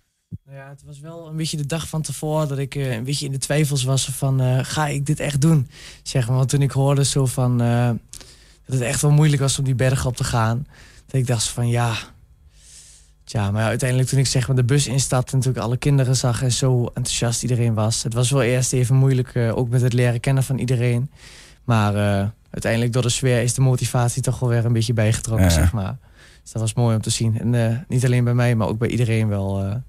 Nou 0.46 0.58
ja, 0.58 0.70
het 0.70 0.84
was 0.86 1.00
wel 1.00 1.28
een 1.28 1.36
beetje 1.36 1.58
de 1.58 1.66
dag 1.66 1.88
van 1.88 2.02
tevoren 2.02 2.48
dat 2.48 2.58
ik 2.58 2.76
een 2.76 3.04
beetje 3.04 3.26
in 3.26 3.32
de 3.32 3.38
twijfels 3.38 3.84
was 3.84 4.06
van 4.06 4.42
eh, 4.42 4.60
ga 4.62 4.88
ik 4.88 5.06
dit 5.06 5.20
echt 5.20 5.42
doen? 5.42 5.68
Zeg 6.04 6.28
maar, 6.28 6.38
want 6.38 6.50
toen 6.50 6.62
ik 6.62 6.72
hoorde 6.72 7.06
zo 7.06 7.26
van 7.26 7.62
eh, 7.62 7.90
dat 8.72 8.80
het 8.80 8.88
echt 8.90 9.02
wel 9.02 9.12
moeilijk 9.12 9.42
was 9.42 9.58
om 9.60 9.64
die 9.66 9.76
berg 9.76 10.06
op 10.06 10.16
te 10.16 10.24
gaan, 10.24 10.68
dat 11.06 11.16
ik 11.22 11.28
dacht 11.28 11.48
van 11.48 11.68
ja. 11.70 11.94
Tja, 13.24 13.52
maar 13.52 13.62
ja, 13.62 13.68
uiteindelijk 13.68 14.10
toen 14.10 14.20
ik 14.20 14.28
zeg 14.28 14.48
maar 14.48 14.56
de 14.56 14.64
bus 14.64 14.88
instapte 14.88 15.32
en 15.32 15.38
natuurlijk 15.38 15.66
alle 15.66 15.78
kinderen 15.78 16.16
zag 16.16 16.44
en 16.44 16.52
zo 16.52 16.86
enthousiast 16.86 17.42
iedereen 17.42 17.74
was. 17.74 18.04
Het 18.04 18.14
was 18.14 18.32
wel 18.32 18.42
eerst 18.42 18.74
even 18.74 18.96
moeilijk, 18.96 19.36
eh, 19.36 19.58
ook 19.58 19.70
met 19.70 19.82
het 19.82 19.94
leren 19.94 20.20
kennen 20.20 20.44
van 20.44 20.58
iedereen. 20.58 21.10
Maar 21.64 21.96
eh, 21.96 22.28
uiteindelijk 22.50 22.94
door 22.94 23.02
de 23.02 23.10
sfeer 23.10 23.42
is 23.42 23.54
de 23.54 23.62
motivatie 23.62 24.22
toch 24.22 24.40
wel 24.40 24.50
weer 24.50 24.66
een 24.66 24.74
beetje 24.74 24.94
bijgetrokken, 24.94 25.46
Ja. 25.48 25.52
zeg 25.54 25.72
maar. 25.74 25.98
Dus 26.44 26.52
dat 26.52 26.62
was 26.62 26.74
mooi 26.74 26.96
om 26.96 27.02
te 27.02 27.10
zien. 27.10 27.40
En 27.40 27.56
eh, 27.70 27.78
niet 27.88 28.06
alleen 28.06 28.24
bij 28.24 28.34
mij, 28.34 28.56
maar 28.56 28.68
ook 28.68 28.78
bij 28.78 28.90
iedereen 28.90 29.28
wel. 29.28 29.82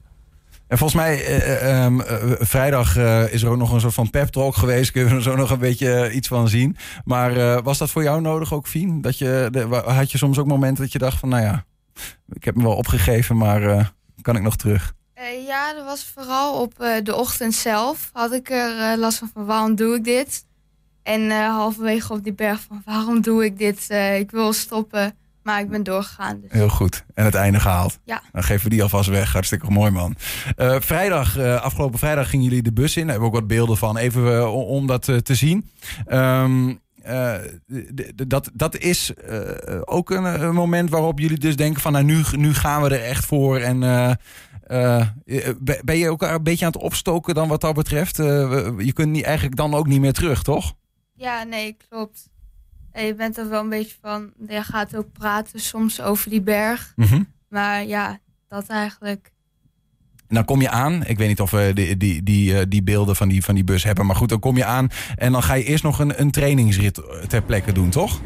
En 0.72 0.78
volgens 0.78 1.00
mij, 1.02 1.38
eh, 1.60 1.86
vrijdag 2.38 2.96
is 3.30 3.42
er 3.42 3.48
ook 3.48 3.56
nog 3.56 3.72
een 3.72 3.80
soort 3.80 3.94
van 3.94 4.10
pep 4.10 4.28
talk 4.28 4.54
geweest. 4.54 4.90
Kunnen 4.90 5.10
we 5.10 5.16
er 5.16 5.22
zo 5.22 5.36
nog 5.36 5.50
een 5.50 5.58
beetje 5.58 6.12
iets 6.12 6.28
van 6.28 6.48
zien. 6.48 6.76
Maar 7.04 7.62
was 7.62 7.78
dat 7.78 7.90
voor 7.90 8.02
jou 8.02 8.20
nodig 8.20 8.52
ook, 8.52 8.66
Fien? 8.66 9.00
Dat 9.00 9.18
je, 9.18 9.50
had 9.84 10.10
je 10.10 10.18
soms 10.18 10.38
ook 10.38 10.46
momenten 10.46 10.82
dat 10.82 10.92
je 10.92 10.98
dacht 10.98 11.18
van, 11.18 11.28
nou 11.28 11.42
ja, 11.42 11.64
ik 12.28 12.44
heb 12.44 12.56
me 12.56 12.62
wel 12.62 12.76
opgegeven, 12.76 13.36
maar 13.36 13.92
kan 14.22 14.36
ik 14.36 14.42
nog 14.42 14.56
terug? 14.56 14.92
Ja, 15.46 15.74
dat 15.74 15.84
was 15.84 16.04
vooral 16.14 16.60
op 16.60 16.74
de 17.02 17.16
ochtend 17.16 17.54
zelf. 17.54 18.10
Had 18.12 18.32
ik 18.32 18.50
er 18.50 18.98
last 18.98 19.18
van, 19.18 19.30
van 19.34 19.44
waarom 19.44 19.74
doe 19.74 19.94
ik 19.94 20.04
dit? 20.04 20.44
En 21.02 21.30
halverwege 21.30 22.12
op 22.12 22.24
die 22.24 22.34
berg 22.34 22.60
van 22.60 22.82
waarom 22.84 23.20
doe 23.20 23.44
ik 23.44 23.58
dit? 23.58 23.90
Ik 24.18 24.30
wil 24.30 24.52
stoppen, 24.52 25.16
maar 25.42 25.60
ik 25.60 25.68
ben 25.70 25.82
doorgegaan. 25.82 26.40
Dus. 26.40 26.52
Heel 26.52 26.68
goed. 26.68 27.04
En 27.14 27.24
het 27.24 27.34
einde 27.34 27.60
gehaald. 27.60 27.98
Ja. 28.04 28.22
Dan 28.32 28.42
geven 28.42 28.64
we 28.64 28.70
die 28.70 28.82
alvast 28.82 29.08
weg. 29.08 29.32
Hartstikke 29.32 29.70
mooi, 29.70 29.90
man. 29.90 30.16
Eh, 30.56 30.76
vrijdag, 30.80 31.36
eh, 31.36 31.60
afgelopen 31.62 31.98
vrijdag 31.98 32.30
gingen 32.30 32.44
jullie 32.44 32.62
de 32.62 32.72
bus 32.72 32.96
in. 32.96 33.02
Daar 33.02 33.10
hebben 33.10 33.30
we 33.30 33.34
ook 33.36 33.40
wat 33.40 33.50
beelden 33.56 33.76
van, 33.76 33.96
even 33.96 34.36
eh, 34.36 34.54
om- 34.54 34.86
dat 34.86 35.04
te 35.04 35.34
zien. 35.34 35.70
Ehm, 36.06 36.74
eh, 37.02 37.34
dat, 38.26 38.50
dat 38.54 38.76
is 38.76 39.12
ook 39.84 40.10
een, 40.10 40.24
een 40.42 40.54
moment 40.54 40.90
waarop 40.90 41.18
jullie 41.18 41.38
dus 41.38 41.56
denken 41.56 41.82
van... 41.82 41.92
nou, 41.92 42.04
nu, 42.04 42.22
nu 42.36 42.54
gaan 42.54 42.82
we 42.82 42.88
er 42.88 43.04
echt 43.04 43.24
voor. 43.24 43.58
En 43.58 43.78
ben- 45.84 45.98
je 45.98 46.08
ook 46.10 46.22
een 46.22 46.42
beetje 46.42 46.64
aan 46.66 46.72
het 46.72 46.80
opstoken 46.82 47.34
dan 47.34 47.48
wat 47.48 47.60
dat 47.60 47.74
betreft? 47.74 48.16
Je 48.16 48.90
kunt 48.94 49.10
niet, 49.10 49.24
eigenlijk 49.24 49.56
dan 49.56 49.74
ook 49.74 49.86
niet 49.86 50.00
meer 50.00 50.12
terug, 50.12 50.42
toch? 50.42 50.74
Ja, 51.14 51.42
nee, 51.42 51.76
klopt. 51.88 52.28
Eh, 52.92 53.06
je 53.06 53.14
bent 53.14 53.38
er 53.38 53.48
wel 53.48 53.60
een 53.62 53.68
beetje 53.68 53.96
van. 54.00 54.30
Je 54.48 54.62
gaat 54.62 54.96
ook 54.96 55.12
praten 55.12 55.60
soms 55.60 56.00
over 56.00 56.30
die 56.30 56.42
berg. 56.42 56.92
Mhm. 56.96 57.22
Maar 57.48 57.84
ja, 57.84 58.18
dat 58.48 58.66
eigenlijk. 58.66 59.30
En 60.28 60.34
dan 60.38 60.44
kom 60.44 60.60
je 60.60 60.70
aan. 60.70 61.04
Ik 61.06 61.18
weet 61.18 61.28
niet 61.28 61.40
of 61.40 61.50
we 61.50 61.70
die, 61.74 61.96
die, 61.96 62.22
die, 62.22 62.58
eh, 62.58 62.64
die 62.68 62.82
beelden 62.82 63.16
van 63.16 63.28
die, 63.28 63.44
van 63.44 63.54
die 63.54 63.64
bus 63.64 63.84
hebben. 63.84 64.06
Maar 64.06 64.16
goed, 64.16 64.28
dan 64.28 64.38
kom 64.40 64.56
je 64.56 64.64
aan. 64.64 64.88
En 65.16 65.32
dan 65.32 65.42
ga 65.42 65.54
je 65.54 65.64
eerst 65.64 65.82
nog 65.84 65.98
een, 65.98 66.20
een 66.20 66.30
trainingsrit 66.30 67.00
ter 67.28 67.42
plekke 67.42 67.72
doen, 67.72 67.90
toch? 67.90 68.20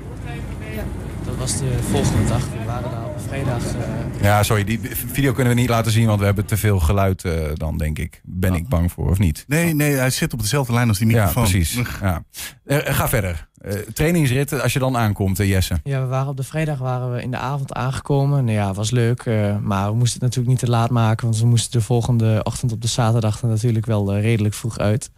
Dat 1.25 1.37
was 1.37 1.59
de 1.59 1.79
volgende 1.91 2.29
dag. 2.29 2.49
We 2.49 2.65
waren 2.67 2.91
daar 2.91 3.05
op 3.05 3.21
vrijdag. 3.27 3.63
eh, 3.75 4.23
Ja, 4.23 4.43
sorry. 4.43 4.65
Die 4.65 4.81
video 4.83 5.33
kunnen 5.33 5.55
we 5.55 5.61
niet 5.61 5.69
laten 5.69 5.93
zien. 5.93 6.07
Want 6.07 6.19
we 6.19 6.25
hebben 6.25 6.47
te 6.47 6.57
veel 6.57 6.81
geluid 6.81 7.25
eh, 7.25 7.33
dan, 7.55 7.77
denk 7.79 7.99
ik. 7.99 8.21
Ben 8.25 8.55
ik 8.55 8.69
bang 8.69 8.93
voor, 8.93 9.11
of 9.11 9.19
niet? 9.19 9.45
Nee, 9.47 9.75
nee, 9.75 9.95
hij 9.95 10.11
zit 10.11 10.33
op 10.33 10.41
dezelfde 10.41 10.73
lijn 10.73 10.89
als 10.89 10.99
die 10.99 11.09
Ja, 11.09 11.15
microfoon. 11.27 11.43
precies. 11.43 11.75
Ja. 12.03 12.25
Eh, 12.65 12.95
ga 12.95 13.09
verder. 13.09 13.49
Eh, 13.67 13.75
trainingsrit, 13.95 14.63
als 14.63 14.73
je 14.73 14.79
dan 14.79 14.97
aankomt, 14.97 15.41
eh, 15.41 15.49
Jesse. 15.49 15.81
ja, 15.85 16.01
we 16.01 16.07
waren 16.07 16.29
op 16.29 16.37
de 16.37 16.43
vrijdag 16.43 16.79
waren 16.79 17.13
we 17.13 17.23
in 17.23 17.31
de 17.31 17.37
avond 17.37 17.73
aangekomen. 17.73 18.45
Nou 18.45 18.57
ja, 18.57 18.73
was 18.73 18.91
leuk. 18.91 19.21
eh, 19.23 19.57
maar 19.59 19.91
we 19.91 19.97
moesten 19.97 20.13
het 20.15 20.23
natuurlijk 20.23 20.49
niet 20.49 20.59
te 20.59 20.71
laat 20.71 20.91
maken. 20.91 21.27
Want 21.27 21.39
we 21.41 21.47
moesten 21.47 21.79
de 21.79 21.85
volgende 21.85 22.41
ochtend 22.43 22.73
op 22.73 22.83
de 22.83 22.89
zaterdag 22.89 23.43
er 23.43 23.49
natuurlijk 23.49 23.87
wel 23.87 24.13
eh, 24.13 24.21
redelijk 24.23 24.55
vroeg 24.55 24.79
uit. 24.79 25.11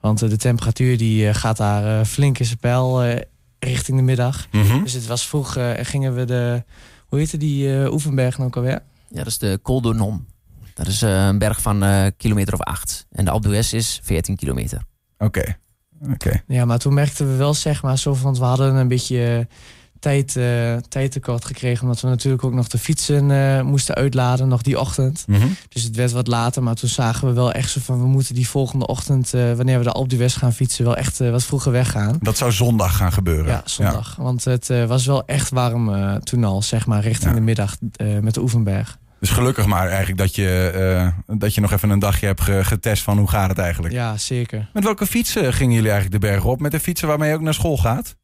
Want 0.00 0.22
eh, 0.22 0.28
de 0.28 0.36
temperatuur 0.36 0.98
die 0.98 1.28
eh, 1.28 1.34
gaat 1.34 1.56
daar 1.56 2.00
eh, 2.00 2.06
flink 2.06 2.38
in 2.38 2.44
zijn 2.44 2.58
pijl 2.58 3.02
eh, 3.02 3.20
richting 3.58 3.96
de 3.96 4.02
middag. 4.04 4.46
Mhm. 4.52 4.82
Dus 4.82 4.92
het 4.92 5.06
was 5.06 5.26
vroeg 5.28 5.56
eh, 5.56 5.78
en 5.78 5.84
gingen 5.84 6.14
we 6.14 6.24
de... 6.24 6.62
Hoe 7.06 7.18
heette 7.18 7.36
die 7.36 7.82
eh, 7.82 7.92
Oefenberg 7.92 8.36
nou 8.36 8.48
ook 8.48 8.56
alweer? 8.56 8.80
ja, 9.08 9.16
dat 9.18 9.26
is 9.26 9.38
de 9.38 9.58
Col 9.62 9.80
de 9.80 9.94
Nom. 9.94 10.26
Dat 10.74 10.86
is 10.86 11.02
eh, 11.02 11.26
een 11.26 11.38
berg 11.38 11.60
van 11.62 11.82
eh 11.84 12.06
kilometer 12.16 12.54
of 12.54 12.60
acht. 12.60 13.06
En 13.12 13.24
de 13.24 13.30
Alpe 13.30 13.48
d'Huez 13.48 13.72
is 13.72 14.00
14 14.02 14.36
kilometer. 14.36 14.82
Oké. 15.18 15.56
Oké. 16.12 16.42
Ja, 16.46 16.64
maar 16.64 16.78
toen 16.78 16.94
merkten 16.94 17.30
we 17.30 17.36
wel, 17.36 17.54
zeg 17.54 17.82
maar, 17.82 17.98
zo 17.98 18.14
van, 18.14 18.34
we 18.34 18.44
hadden 18.44 18.74
een 18.74 18.88
beetje 18.88 19.24
eh, 19.26 19.56
tijd, 20.00 20.36
eh, 20.36 20.76
tijd 20.88 21.12
tekort 21.12 21.44
gekregen. 21.44 21.82
Omdat 21.82 22.00
we 22.00 22.08
natuurlijk 22.08 22.44
ook 22.44 22.54
nog 22.54 22.68
de 22.68 22.78
fietsen 22.78 23.30
eh, 23.30 23.62
moesten 23.62 23.94
uitladen, 23.94 24.48
nog 24.48 24.62
die 24.62 24.80
ochtend. 24.80 25.24
Mhm. 25.26 25.46
Dus 25.68 25.82
het 25.82 25.96
werd 25.96 26.12
wat 26.12 26.26
later, 26.26 26.62
maar 26.62 26.74
toen 26.74 26.88
zagen 26.88 27.28
we 27.28 27.34
wel 27.34 27.52
echt 27.52 27.70
zo 27.70 27.80
van... 27.80 28.00
we 28.00 28.06
moeten 28.06 28.34
die 28.34 28.48
volgende 28.48 28.86
ochtend, 28.86 29.30
wanneer 29.30 29.78
we 29.78 29.84
de 29.84 30.04
d'Huez 30.06 30.38
gaan 30.38 30.52
fietsen... 30.52 30.84
wel 30.84 30.96
echt 30.96 31.18
wat 31.18 31.44
vroeger 31.44 31.72
weggaan. 31.72 32.16
Dat 32.20 32.36
zou 32.36 32.52
zondag 32.52 32.96
gaan 32.96 33.12
gebeuren. 33.12 33.46
Ja, 33.46 33.62
zondag. 33.64 34.16
Want 34.16 34.44
het 34.44 34.68
was 34.86 35.06
wel 35.06 35.26
echt 35.26 35.50
warm 35.50 36.20
toen 36.20 36.44
al, 36.44 36.62
zeg 36.62 36.86
maar, 36.86 37.02
richting 37.02 37.30
Ja. 37.30 37.36
de 37.36 37.40
middag 37.40 37.76
met 38.20 38.34
de 38.34 38.40
Oevenberg. 38.40 38.98
Dus 39.24 39.32
gelukkig 39.32 39.66
maar 39.66 39.88
eigenlijk 39.88 40.18
dat 40.18 40.34
je, 40.34 40.70
eh, 41.28 41.36
dat 41.38 41.54
je 41.54 41.60
nog 41.60 41.72
even 41.72 41.90
een 41.90 41.98
dagje 41.98 42.26
hebt 42.26 42.40
ge- 42.40 42.64
getest 42.64 43.02
van 43.02 43.18
hoe 43.18 43.28
gaat 43.28 43.48
het 43.48 43.58
eigenlijk. 43.58 43.94
Ja, 43.94 44.16
zeker. 44.16 44.70
Met 44.72 44.84
welke 44.84 45.06
fietsen 45.06 45.52
gingen 45.52 45.74
jullie 45.74 45.90
eigenlijk 45.90 46.22
de 46.22 46.28
berg 46.28 46.44
op? 46.44 46.60
Met 46.60 46.70
de 46.72 46.80
fietsen 46.80 47.08
waarmee 47.08 47.28
je 47.28 47.34
ook 47.34 47.40
naar 47.40 47.54
school 47.54 47.76
gaat? 47.78 48.16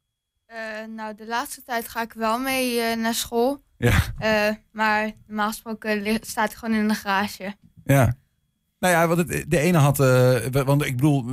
Eh, 0.45 0.57
nou, 0.95 1.15
de 1.15 1.27
laatste 1.27 1.63
tijd 1.63 1.87
ga 1.87 2.01
ik 2.01 2.13
wel 2.13 2.39
mee 2.39 2.79
eh, 2.79 2.97
naar 2.97 3.13
school. 3.13 3.63
Ja. 3.77 3.93
Eh, 4.17 4.55
maar 4.71 5.11
normaal 5.27 5.47
gesproken 5.47 6.17
staat 6.21 6.49
hij 6.49 6.57
gewoon 6.57 6.75
in 6.75 6.87
de 6.87 6.93
garage. 6.93 7.55
Ja. 7.83 8.13
Nou 8.79 8.93
ja, 8.93 9.07
want 9.07 9.19
het, 9.29 9.45
de 9.51 9.59
ene 9.59 9.77
had... 9.77 9.99
eh, 9.99 10.63
want 10.65 10.85
ik 10.85 10.95
bedoel, 10.95 11.25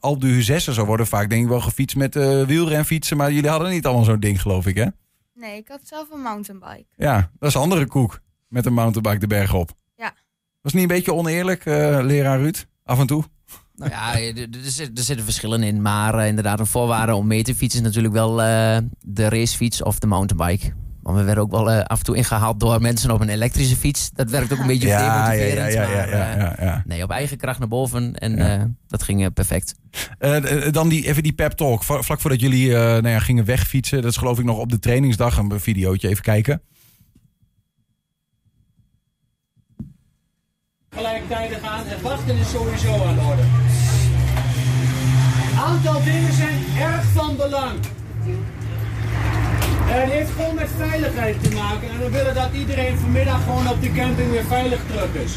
al 0.00 0.18
de 0.18 0.26
huzessen 0.26 0.74
zo 0.74 0.84
worden 0.84 1.06
vaak 1.06 1.28
denk 1.28 1.42
ik 1.42 1.48
wel 1.48 1.60
gefietst 1.60 1.96
met 1.96 2.16
eh 2.16 2.42
wielrenfietsen. 2.42 3.16
Maar 3.16 3.32
jullie 3.32 3.50
hadden 3.50 3.70
niet 3.70 3.86
allemaal 3.86 4.04
zo'n 4.04 4.20
ding 4.20 4.40
geloof 4.42 4.66
ik 4.66 4.76
hè? 4.76 4.86
Nee, 5.34 5.56
ik 5.56 5.68
had 5.68 5.80
zelf 5.82 6.10
een 6.10 6.20
mountainbike. 6.20 6.84
Ja, 6.96 7.30
dat 7.38 7.48
is 7.48 7.54
een 7.54 7.60
andere 7.60 7.86
koek. 7.86 8.20
Met 8.54 8.66
een 8.66 8.72
mountainbike 8.74 9.18
de 9.18 9.26
berg 9.26 9.54
op. 9.54 9.70
Ja. 9.96 10.14
Was 10.62 10.72
niet 10.72 10.82
een 10.82 10.88
beetje 10.88 11.14
oneerlijk, 11.14 11.66
eh, 11.66 11.98
leraar 12.02 12.38
Ruud? 12.38 12.66
Af 12.84 12.98
en 12.98 13.06
toe? 13.06 13.24
Nou 13.76 13.90
ja, 13.90 14.18
er, 14.20 14.36
er 14.36 14.48
zit- 14.62 14.98
er 14.98 15.04
zitten 15.04 15.24
verschillen 15.24 15.62
in. 15.62 15.82
Maar 15.82 16.14
eh, 16.18 16.26
inderdaad, 16.26 16.58
een 16.60 16.66
voorwaarde 16.66 17.14
om 17.14 17.26
mee 17.26 17.42
te 17.42 17.54
fietsen 17.54 17.80
is 17.80 17.86
natuurlijk 17.86 18.14
wel 18.14 18.42
eh, 18.42 18.76
de 19.00 19.28
racefiets 19.28 19.82
of 19.82 19.98
de 19.98 20.06
mountainbike. 20.06 20.72
Want 21.02 21.16
we 21.18 21.24
werden 21.24 21.44
ook 21.44 21.50
wel 21.50 21.70
af 21.70 21.98
en 21.98 22.04
toe 22.04 22.16
ingehaald 22.16 22.60
door 22.60 22.80
mensen 22.80 23.10
op 23.10 23.20
een 23.20 23.28
elektrische 23.28 23.76
fiets. 23.76 24.10
Dat 24.12 24.30
werkt 24.30 24.52
ook 24.52 24.58
een 24.58 24.66
beetje 24.66 24.88
Ja, 24.88 25.00
ja, 25.00 25.30
ja, 25.32 25.38
demotiverend. 25.38 25.72
ja, 25.72 25.82
ja, 25.82 25.88
maar, 25.88 26.08
ja, 26.08 26.36
ja, 26.58 26.64
ja. 26.64 26.82
Nee, 26.86 27.02
op 27.02 27.10
eigen 27.10 27.36
kracht 27.36 27.58
naar 27.58 27.68
boven. 27.68 28.14
En 28.14 28.36
Ja. 28.36 28.58
eh, 28.58 28.64
dat 28.86 29.02
ging 29.02 29.32
perfect. 29.32 29.74
Dan 30.70 30.88
die, 30.88 31.06
even 31.06 31.22
die 31.22 31.32
pep 31.32 31.52
talk. 31.52 31.84
Vlak 31.84 32.20
voordat 32.20 32.40
jullie 32.40 32.74
eh, 32.74 32.80
nou 32.82 33.08
ja, 33.08 33.18
gingen 33.18 33.44
wegfietsen. 33.44 34.02
Dat 34.02 34.10
is 34.10 34.16
geloof 34.16 34.38
ik 34.38 34.44
nog 34.44 34.58
op 34.58 34.70
de 34.70 34.78
trainingsdag. 34.78 35.36
Een 35.38 35.60
videootje 35.60 36.08
even 36.08 36.22
kijken. 36.22 36.62
Gelijktijdig 40.96 41.62
aan 41.62 41.86
en 41.86 42.02
wachten 42.02 42.36
is 42.36 42.50
sowieso 42.50 43.04
aan 43.06 43.14
de 43.14 43.20
orde. 43.20 43.42
Een 45.52 45.58
aantal 45.60 46.02
dingen 46.04 46.32
zijn 46.32 46.58
erg 46.80 47.04
van 47.04 47.36
belang. 47.36 47.78
En 49.90 50.00
het 50.00 50.10
heeft 50.10 50.30
gewoon 50.30 50.54
met 50.54 50.68
veiligheid 50.76 51.42
te 51.42 51.50
maken. 51.54 51.88
En 51.90 51.98
we 51.98 52.10
willen 52.10 52.34
dat 52.34 52.48
iedereen 52.52 52.98
vanmiddag 52.98 53.42
gewoon 53.44 53.68
op 53.68 53.82
de 53.82 53.92
camping 53.92 54.30
weer 54.30 54.44
veilig 54.44 54.80
terug 54.86 55.14
is. 55.14 55.32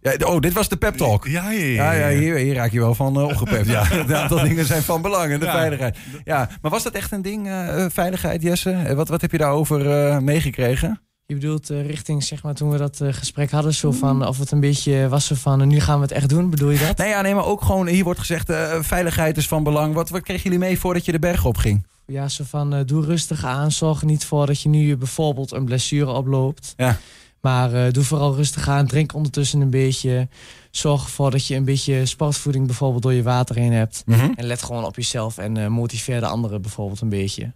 Ja, 0.00 0.26
oh, 0.26 0.40
dit 0.40 0.52
was 0.52 0.68
de 0.68 0.76
pep 0.76 0.94
talk. 0.96 1.26
Ja, 1.26 1.50
ja, 1.50 1.64
ja. 1.64 1.92
Ja, 1.92 2.08
ja 2.08 2.18
hier, 2.18 2.36
hier 2.36 2.54
raak 2.54 2.70
je 2.70 2.78
wel 2.78 2.94
van 2.94 3.18
uh, 3.18 3.24
opgepept. 3.24 3.66
Ja, 3.76 3.92
een 3.92 4.16
aantal 4.16 4.42
dingen 4.42 4.64
zijn 4.64 4.82
van 4.82 5.02
belang. 5.02 5.32
En 5.32 5.40
de 5.40 5.46
Ja. 5.46 5.52
veiligheid. 5.52 5.96
Ja, 6.24 6.48
maar 6.62 6.70
was 6.70 6.82
dat 6.82 6.92
echt 6.92 7.12
een 7.12 7.22
ding, 7.22 7.46
eh, 7.46 7.84
eh, 7.84 7.90
veiligheid, 7.90 8.42
Jesse? 8.42 8.70
Eh, 8.70 8.94
Wat, 8.94 9.08
wat 9.08 9.20
heb 9.20 9.30
je 9.32 9.38
daarover 9.38 9.90
eh, 9.90 10.18
meegekregen? 10.18 11.00
Je 11.28 11.34
bedoelt 11.34 11.70
eh, 11.70 11.86
richting, 11.86 12.24
zeg 12.24 12.42
maar, 12.42 12.54
toen 12.54 12.70
we 12.70 12.76
dat 12.76 13.00
eh, 13.00 13.12
gesprek 13.12 13.50
hadden, 13.50 13.74
zo 13.74 13.92
van 13.92 14.26
of 14.26 14.38
het 14.38 14.50
een 14.50 14.60
beetje 14.60 15.08
was 15.08 15.26
zo 15.26 15.34
van, 15.34 15.68
nu 15.68 15.80
gaan 15.80 15.96
we 15.96 16.02
het 16.02 16.12
echt 16.12 16.28
doen, 16.28 16.50
bedoel 16.50 16.70
je 16.70 16.78
dat? 16.78 16.96
Nee, 16.96 17.08
ja, 17.08 17.20
nee, 17.20 17.34
maar 17.34 17.44
ook 17.44 17.62
gewoon, 17.62 17.86
hier 17.86 18.04
wordt 18.04 18.20
gezegd, 18.20 18.50
eh, 18.50 18.78
veiligheid 18.80 19.36
is 19.36 19.48
van 19.48 19.62
belang. 19.62 19.94
Wat, 19.94 20.08
wat 20.08 20.22
kregen 20.22 20.42
jullie 20.42 20.58
mee 20.58 20.78
voordat 20.78 21.04
je 21.04 21.12
de 21.12 21.18
berg 21.18 21.44
op 21.44 21.56
ging? 21.56 21.86
Ja, 22.06 22.28
zo 22.28 22.44
van, 22.48 22.82
doe 22.84 23.04
rustig 23.04 23.44
aan, 23.44 23.72
zorg 23.72 24.02
niet 24.02 24.24
voor 24.24 24.46
dat 24.46 24.60
je 24.60 24.68
nu 24.68 24.96
bijvoorbeeld 24.96 25.52
een 25.52 25.64
blessure 25.64 26.10
oploopt. 26.10 26.74
Ja. 26.76 26.98
Maar 27.40 27.92
doe 27.92 28.04
vooral 28.04 28.34
rustig 28.34 28.68
aan, 28.68 28.86
drink 28.86 29.14
ondertussen 29.14 29.60
een 29.60 29.70
beetje. 29.70 30.28
Zorg 30.70 31.04
ervoor 31.04 31.30
dat 31.30 31.46
je 31.46 31.54
een 31.54 31.64
beetje 31.64 32.06
sportvoeding 32.06 32.66
bijvoorbeeld 32.66 33.02
door 33.02 33.12
je 33.12 33.22
water 33.22 33.56
heen 33.56 33.72
hebt. 33.72 34.04
En 34.06 34.46
let 34.46 34.62
gewoon 34.62 34.84
op 34.84 34.96
jezelf 34.96 35.38
en 35.38 35.72
motiveer 35.72 36.20
de 36.20 36.26
anderen 36.26 36.62
bijvoorbeeld 36.62 37.00
een 37.00 37.08
beetje. 37.08 37.52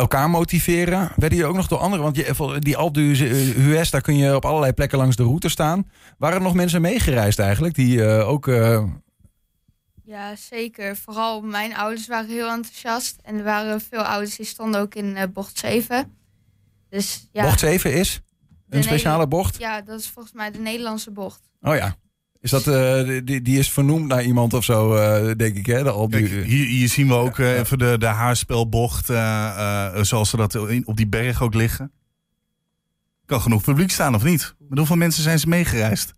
Elkaar 0.00 0.30
motiveren. 0.30 1.10
Werden 1.16 1.38
je 1.38 1.44
ook 1.46 1.54
nog 1.56 1.66
door 1.68 1.78
anderen? 1.78 2.04
Want 2.04 2.16
je, 2.16 2.56
die 2.58 2.76
Alpe 2.76 3.00
d'Huez, 3.54 3.90
daar 3.90 4.00
kun 4.00 4.16
je 4.16 4.34
op 4.36 4.44
allerlei 4.44 4.72
plekken 4.72 4.98
langs 4.98 5.16
de 5.16 5.22
route 5.22 5.48
staan. 5.48 5.90
Waren 6.18 6.36
er 6.36 6.42
nog 6.42 6.54
mensen 6.54 6.80
meegereisd 6.80 7.38
eigenlijk? 7.38 7.74
Die 7.74 8.04
eh, 8.04 8.28
ook... 8.28 8.48
eh, 8.48 8.84
Ja, 10.04 10.36
zeker. 10.36 10.96
Vooral 10.96 11.40
mijn 11.40 11.76
ouders 11.76 12.06
waren 12.06 12.28
heel 12.30 12.50
enthousiast. 12.50 13.16
En 13.22 13.36
er 13.38 13.44
waren 13.44 13.80
veel 13.80 14.02
ouders 14.02 14.36
die 14.36 14.46
stonden 14.46 14.80
ook 14.80 14.94
in 14.94 15.16
eh, 15.16 15.28
bocht 15.32 15.58
7. 15.58 16.16
Dus 16.88 17.28
ja, 17.32 17.42
Bocht 17.42 17.58
7 17.60 17.92
is? 17.92 18.20
Een 18.68 18.82
speciale 18.82 19.26
bocht? 19.28 19.58
ja, 19.58 19.80
dat 19.80 20.00
is 20.00 20.08
volgens 20.08 20.34
mij 20.34 20.50
de 20.50 20.58
Nederlandse 20.58 21.10
bocht. 21.10 21.40
Oh 21.60 21.74
ja. 21.74 21.96
Is 22.40 22.50
dat, 22.50 22.66
eh, 22.66 23.20
die, 23.24 23.42
die 23.42 23.58
is 23.58 23.70
vernoemd 23.70 24.06
naar 24.06 24.22
iemand 24.24 24.54
of 24.54 24.64
zo, 24.64 24.94
eh, 24.94 25.34
denk 25.36 25.56
ik, 25.56 25.66
hè? 25.66 25.82
De 25.82 26.06
Kijk, 26.10 26.28
hier, 26.28 26.66
hier 26.66 26.88
zien 26.88 27.08
we 27.08 27.14
ook 27.14 27.38
eh, 27.38 27.58
even 27.58 27.78
de, 27.78 27.96
de 27.98 28.06
haarspelbocht, 28.06 29.10
eh, 29.10 29.86
eh, 29.96 30.02
zoals 30.04 30.30
ze 30.30 30.36
dat 30.36 30.54
in- 30.54 30.86
op 30.86 30.96
die 30.96 31.08
berg 31.08 31.42
ook 31.42 31.54
liggen. 31.54 31.92
Kan 33.26 33.40
genoeg 33.40 33.62
publiek 33.62 33.90
staan, 33.90 34.14
of 34.14 34.24
niet? 34.24 34.54
Met 34.68 34.78
hoeveel 34.78 34.96
mensen 34.96 35.22
zijn 35.22 35.38
ze 35.38 35.48
meegereisd? 35.48 36.12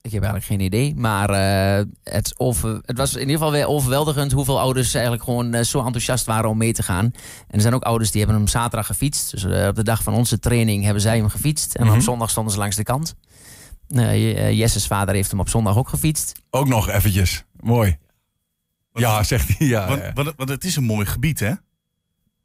Ik 0.00 0.12
heb 0.12 0.22
eigenlijk 0.22 0.44
geen 0.44 0.60
idee. 0.60 0.94
Maar 0.96 1.30
eh, 1.30 1.84
het, 2.02 2.34
over, 2.38 2.80
het 2.82 2.96
was 2.98 3.14
in 3.14 3.20
ieder 3.20 3.34
geval 3.36 3.52
weer 3.52 3.66
overweldigend 3.66 4.32
hoeveel 4.32 4.60
ouders 4.60 4.94
eigenlijk 4.94 5.24
gewoon 5.24 5.64
zo 5.64 5.78
enthousiast 5.84 6.26
waren 6.26 6.50
om 6.50 6.58
mee 6.58 6.72
te 6.72 6.82
gaan. 6.82 7.04
En 7.04 7.12
er 7.48 7.60
zijn 7.60 7.74
ook 7.74 7.82
ouders 7.82 8.10
die 8.10 8.20
hebben 8.20 8.38
hem 8.38 8.48
zaterdag 8.48 8.86
gefietst. 8.86 9.30
Dus 9.30 9.44
op 9.44 9.74
de 9.74 9.82
dag 9.82 10.02
van 10.02 10.14
onze 10.14 10.38
training 10.38 10.84
hebben 10.84 11.02
zij 11.02 11.16
hem 11.16 11.28
gefietst. 11.28 11.74
En 11.74 11.86
Mhm. 11.86 11.94
op 11.94 12.00
zondag 12.02 12.30
stonden 12.30 12.52
ze 12.52 12.58
langs 12.58 12.76
de 12.76 12.82
kant. 12.82 13.14
Eh, 13.88 14.50
Jesse's 14.58 14.86
vader 14.86 15.14
heeft 15.14 15.30
hem 15.30 15.40
op 15.40 15.48
zondag 15.48 15.76
ook 15.76 15.88
gefietst. 15.88 16.42
Ook 16.50 16.68
nog 16.68 16.88
eventjes. 16.88 17.44
Mooi. 17.60 17.98
Ja, 18.92 19.22
zegt 19.22 19.48
hij. 19.58 19.66
Ja, 19.66 19.88
Want, 19.88 20.00
ja. 20.00 20.12
want, 20.12 20.32
want 20.36 20.48
het 20.48 20.64
is 20.64 20.76
een 20.76 20.84
mooi 20.84 21.06
gebied, 21.06 21.40
hè? 21.40 21.48
Ja, 21.48 21.58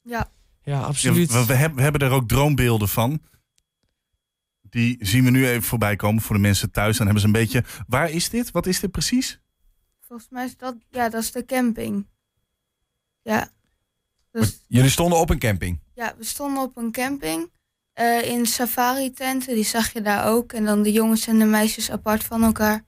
Ja, 0.04 0.32
Ja, 0.64 0.82
absoluut. 0.82 1.32
we, 1.32 1.46
we 1.46 1.54
hebben, 1.54 1.78
we 1.78 1.84
hebben 1.84 2.02
er 2.02 2.12
ook 2.12 2.28
droombeelden 2.28 2.90
van. 2.90 3.22
Die 4.62 4.98
zien 5.00 5.24
we 5.24 5.30
nu 5.30 5.48
even 5.48 5.64
voorbij 5.64 5.96
komen 5.96 6.22
voor 6.22 6.36
de 6.36 6.42
mensen 6.42 6.72
thuis. 6.72 6.98
Dan 6.98 7.06
hebben 7.06 7.22
ze 7.22 7.28
een 7.28 7.34
beetje... 7.42 7.64
Waar 7.88 8.10
is 8.10 8.30
dit? 8.30 8.52
Wat 8.52 8.66
is 8.66 8.80
dit 8.80 8.92
precies? 8.92 9.40
volgens 10.08 10.30
mij 10.30 10.46
is 10.46 10.58
dat, 10.58 10.76
ja, 10.90 11.10
dat 11.10 11.22
is 11.24 11.32
de 11.32 11.46
camping. 11.46 12.08
Ja. 13.22 13.50
Dus 14.32 14.64
Jullie 14.68 14.90
stonden 14.90 15.20
op 15.20 15.30
een 15.30 15.40
camping. 15.40 15.80
ja, 15.94 16.16
we 16.18 16.24
stonden 16.24 16.64
op 16.64 16.78
een 16.78 16.92
camping 16.92 17.52
eh, 18.00 18.30
in 18.32 18.46
safari-tenten. 18.46 19.56
Die 19.56 19.64
zag 19.64 19.94
je 19.94 20.02
daar 20.02 20.26
ook. 20.28 20.54
En 20.54 20.66
dan 20.66 20.82
de 20.84 20.92
jongens 20.92 21.28
en 21.28 21.40
de 21.40 21.46
meisjes 21.46 21.92
apart 21.92 22.24
van 22.24 22.44
elkaar. 22.44 22.84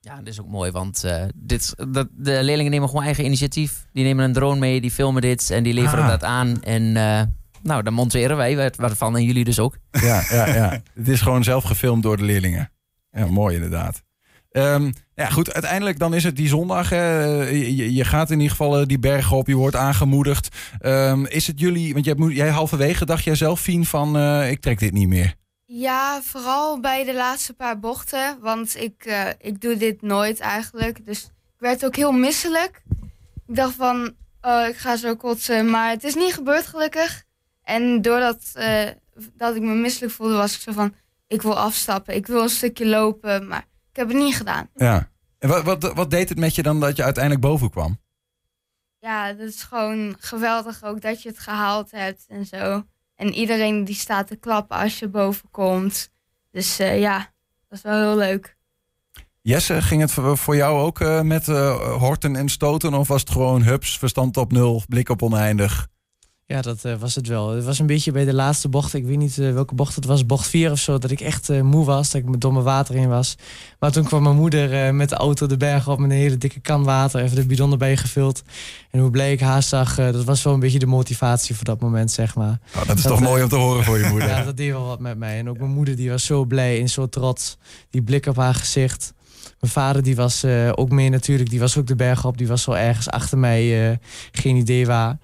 Ja, 0.00 0.16
dat 0.16 0.26
is 0.26 0.40
ook 0.40 0.48
mooi, 0.48 0.70
want 0.70 1.04
eh, 1.04 1.24
dit, 1.34 1.74
dat, 1.88 2.08
de 2.12 2.42
leerlingen 2.42 2.70
nemen 2.70 2.88
gewoon 2.88 3.04
eigen 3.04 3.24
initiatief. 3.24 3.86
Die 3.92 4.04
nemen 4.04 4.24
een 4.24 4.32
drone 4.32 4.58
mee, 4.60 4.80
die 4.80 4.90
filmen 4.90 5.22
dit 5.22 5.50
en 5.50 5.62
die 5.62 5.74
leveren 5.74 6.04
Ah. 6.04 6.10
dat 6.10 6.24
aan. 6.24 6.62
En 6.62 6.96
eh, 6.96 7.22
nou, 7.62 7.82
dan 7.82 7.92
monteren 7.92 8.36
wij 8.36 8.56
wat- 8.56 8.76
waarvan 8.76 9.16
en 9.16 9.24
jullie 9.24 9.44
dus 9.44 9.58
ook. 9.58 9.76
Ja, 9.90 10.22
ja, 10.30 10.46
ja. 10.54 10.82
Het 10.94 11.08
is 11.08 11.20
gewoon 11.20 11.44
zelf 11.44 11.64
gefilmd 11.64 12.02
door 12.02 12.16
de 12.16 12.22
leerlingen. 12.24 12.70
Ja, 13.10 13.26
mooi 13.26 13.54
inderdaad. 13.54 14.02
Ehm, 14.50 14.92
ja, 15.14 15.30
goed, 15.30 15.52
uiteindelijk 15.52 15.98
dan 15.98 16.14
is 16.14 16.24
het 16.24 16.36
die 16.36 16.48
zondag. 16.48 16.90
Je, 16.90 18.04
gaat 18.04 18.30
in 18.30 18.36
ieder 18.36 18.50
geval 18.50 18.80
eh, 18.80 18.86
die 18.86 18.98
bergen 18.98 19.36
op, 19.36 19.46
je 19.46 19.54
wordt 19.54 19.76
aangemoedigd. 19.76 20.48
Ehm, 20.80 21.24
is 21.24 21.46
het 21.46 21.60
jullie, 21.60 21.92
want 21.92 22.04
jij, 22.04 22.14
jij 22.16 22.48
halverwege 22.48 23.04
dacht 23.04 23.24
jij 23.24 23.34
zelf, 23.34 23.60
Fien, 23.60 23.86
van 23.86 24.16
eh, 24.16 24.50
ik 24.50 24.60
trek 24.60 24.78
dit 24.78 24.92
niet 24.92 25.08
meer. 25.08 25.34
Ja, 25.64 26.20
vooral 26.22 26.80
bij 26.80 27.04
de 27.04 27.14
laatste 27.14 27.52
paar 27.52 27.78
bochten. 27.78 28.38
Want 28.40 28.80
ik, 28.80 29.04
eh, 29.04 29.28
ik 29.38 29.60
doe 29.60 29.76
dit 29.76 30.02
nooit 30.02 30.40
eigenlijk. 30.40 31.06
Dus 31.06 31.22
ik 31.24 31.58
werd 31.58 31.84
ook 31.84 31.96
heel 31.96 32.12
misselijk. 32.12 32.82
Ik 33.46 33.56
dacht 33.56 33.74
van, 33.74 34.14
oh, 34.40 34.66
ik 34.68 34.76
ga 34.76 34.96
zo 34.96 35.16
kotsen. 35.16 35.70
Maar 35.70 35.90
het 35.90 36.04
is 36.04 36.14
niet 36.14 36.34
gebeurd 36.34 36.66
gelukkig. 36.66 37.24
En 37.62 38.02
doordat 38.02 38.38
dat 39.36 39.56
ik 39.56 39.62
me 39.62 39.74
misselijk 39.74 40.12
voelde, 40.12 40.34
was 40.34 40.54
ik 40.54 40.60
zo 40.60 40.72
van... 40.72 40.94
Ik 41.28 41.42
wil 41.42 41.58
afstappen, 41.58 42.14
ik 42.14 42.26
wil 42.26 42.42
een 42.42 42.48
stukje 42.48 42.86
lopen. 42.86 43.48
Maar 43.48 43.64
ik 43.94 44.00
heb 44.00 44.08
het 44.08 44.16
niet 44.16 44.36
gedaan. 44.36 44.68
Ja. 44.74 45.10
En 45.38 45.48
wat, 45.48 45.62
wat, 45.62 45.92
wat 45.92 46.10
deed 46.10 46.28
het 46.28 46.38
met 46.38 46.54
je 46.54 46.62
dan 46.62 46.80
dat 46.80 46.96
je 46.96 47.02
uiteindelijk 47.02 47.44
boven 47.44 47.70
kwam? 47.70 48.00
Ja, 48.98 49.32
dat 49.32 49.48
is 49.48 49.62
gewoon 49.62 50.16
geweldig 50.18 50.82
ook 50.84 51.00
dat 51.00 51.22
je 51.22 51.28
het 51.28 51.38
gehaald 51.38 51.90
hebt 51.90 52.24
en 52.28 52.46
zo. 52.46 52.84
En 53.14 53.34
iedereen 53.34 53.84
die 53.84 53.94
staat 53.94 54.26
te 54.26 54.36
klappen 54.36 54.76
als 54.76 54.98
je 54.98 55.08
boven 55.08 55.50
komt. 55.50 56.10
Dus 56.50 56.78
eh, 56.78 57.00
ja, 57.00 57.18
dat 57.68 57.78
is 57.78 57.82
wel 57.82 58.00
heel 58.00 58.16
leuk. 58.16 58.56
Jesse, 59.40 59.82
ging 59.82 60.00
het 60.00 60.38
voor 60.38 60.56
jou 60.56 60.80
ook 60.80 61.00
eh, 61.00 61.20
met 61.20 61.48
eh, 61.48 61.92
horten 61.96 62.36
en 62.36 62.48
stoten? 62.48 62.94
Of 62.94 63.08
was 63.08 63.20
het 63.20 63.30
gewoon 63.30 63.62
hups, 63.62 63.98
verstand 63.98 64.36
op 64.36 64.52
nul, 64.52 64.82
blik 64.88 65.08
op 65.08 65.22
oneindig? 65.22 65.88
Ja, 66.46 66.60
dat 66.60 66.84
eh, 66.84 66.94
was 66.94 67.14
het 67.14 67.26
wel. 67.26 67.50
Het 67.50 67.64
was 67.64 67.78
een 67.78 67.86
beetje 67.86 68.12
bij 68.12 68.24
de 68.24 68.34
laatste 68.34 68.68
bocht. 68.68 68.94
Ik 68.94 69.04
weet 69.04 69.16
niet 69.16 69.38
eh, 69.38 69.52
welke 69.52 69.74
bocht 69.74 69.94
het 69.94 70.04
was. 70.04 70.26
Bocht 70.26 70.46
4 70.46 70.70
of 70.70 70.78
zo. 70.78 70.98
Dat 70.98 71.10
ik 71.10 71.20
echt 71.20 71.48
eh, 71.48 71.60
moe 71.60 71.84
was. 71.84 72.10
Dat 72.10 72.20
ik 72.20 72.28
met 72.28 72.40
domme 72.40 72.62
water 72.62 72.94
in 72.94 73.08
was. 73.08 73.36
Maar 73.78 73.92
toen 73.92 74.04
kwam 74.04 74.22
mijn 74.22 74.36
moeder 74.36 74.94
met 74.94 75.08
de 75.08 75.14
auto 75.14 75.46
de 75.46 75.56
berg 75.56 75.88
op. 75.88 75.98
Met 75.98 76.10
een 76.10 76.16
hele 76.16 76.38
dikke 76.38 76.60
kan 76.60 76.84
water. 76.84 77.22
Even 77.22 77.36
de 77.36 77.46
bidon 77.46 77.72
erbij 77.72 77.96
gevuld. 77.96 78.42
En 78.90 79.00
hoe 79.00 79.10
blij 79.10 79.32
ik 79.32 79.40
haar 79.40 79.62
zag. 79.62 79.94
dat 79.94 80.24
was 80.24 80.42
wel 80.42 80.54
een 80.54 80.60
beetje 80.60 80.78
de 80.78 80.86
motivatie 80.86 81.54
voor 81.54 81.64
dat 81.64 81.80
moment, 81.80 82.10
zeg 82.10 82.34
maar. 82.34 82.58
Oh, 82.76 82.86
dat 82.86 82.96
is 82.96 83.02
Dat, 83.02 83.12
toch 83.12 83.20
mooi 83.20 83.42
om 83.42 83.48
te 83.48 83.56
horen 83.56 83.84
voor 83.84 83.98
je 83.98 84.06
moeder. 84.06 84.28
Ja, 84.34 84.44
dat 84.44 84.56
deed 84.56 84.70
wel 84.70 84.86
wat 84.86 85.00
met 85.00 85.18
mij. 85.18 85.38
En 85.38 85.48
ook 85.48 85.58
mijn 85.58 85.70
moeder 85.70 85.96
die 85.96 86.10
was 86.10 86.24
zo 86.24 86.44
blij 86.44 86.80
en 86.80 86.88
zo 86.88 87.08
trots. 87.08 87.56
Die 87.90 88.02
blik 88.02 88.26
op 88.26 88.36
haar 88.36 88.54
gezicht. 88.54 89.12
Mijn 89.60 89.72
vader 89.72 90.02
die 90.02 90.16
was 90.16 90.44
ook 90.74 90.90
mee 90.90 91.08
natuurlijk. 91.08 91.50
Die 91.50 91.60
was 91.60 91.78
ook 91.78 91.86
de 91.86 91.96
berg 91.96 92.24
op. 92.24 92.38
Die 92.38 92.48
was 92.48 92.64
wel 92.64 92.78
ergens 92.78 93.10
achter 93.10 93.38
mij. 93.38 93.98
geen 94.32 94.56
idee 94.56 94.86
waar. 94.86 95.18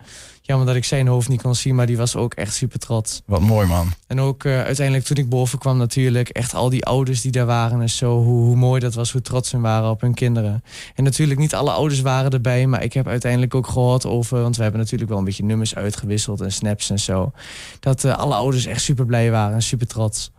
Jammer 0.51 0.69
dat 0.69 0.77
ik 0.77 0.85
zijn 0.85 1.07
hoofd 1.07 1.29
niet 1.29 1.43
kon 1.43 1.55
zien. 1.55 1.75
Maar 1.75 1.87
die 1.87 1.97
was 1.97 2.17
ook 2.17 2.35
echt 2.35 2.55
super 2.55 2.79
trots. 2.79 3.23
Wat 3.27 3.41
mooi, 3.41 3.67
man. 3.67 3.93
En 4.07 4.21
ook 4.21 4.45
eh, 4.45 4.63
uiteindelijk 4.63 5.07
toen 5.07 5.17
ik 5.17 5.29
boven 5.29 5.59
kwam 5.59 5.77
natuurlijk. 5.77 6.29
Echt 6.29 6.55
al 6.55 6.69
die 6.71 6.85
ouders 6.85 7.21
die 7.21 7.31
daar 7.31 7.47
waren 7.47 7.81
en 7.81 7.91
zo. 7.91 8.23
Hoe, 8.23 8.45
hoe 8.45 8.57
mooi 8.57 8.81
dat 8.81 8.95
was. 8.95 9.13
Hoe 9.13 9.21
trots 9.23 9.49
ze 9.49 9.61
waren 9.61 9.91
op 9.91 10.01
hun 10.01 10.15
kinderen. 10.15 10.63
En 10.95 11.05
natuurlijk 11.05 11.41
niet 11.41 11.55
alle 11.55 11.71
ouders 11.71 12.01
waren 12.01 12.31
erbij. 12.31 12.67
Maar 12.67 12.83
ik 12.83 12.93
heb 12.93 13.07
uiteindelijk 13.09 13.55
ook 13.55 13.67
gehoord 13.67 14.07
over... 14.07 14.43
Want 14.43 14.57
we 14.57 14.63
hebben 14.63 14.81
natuurlijk 14.81 15.11
wel 15.11 15.19
een 15.19 15.25
beetje 15.25 15.45
nummers 15.45 15.75
uitgewisseld. 15.75 16.41
En 16.41 16.53
snaps 16.53 16.91
en 16.91 16.99
zo. 16.99 17.33
Dat 17.81 18.05
eh, 18.05 18.17
alle 18.19 18.35
ouders 18.35 18.67
echt 18.67 18.83
super 18.83 19.07
blij 19.07 19.31
waren. 19.31 19.55
En 19.55 19.63
super 19.63 19.87
trots. 19.87 20.31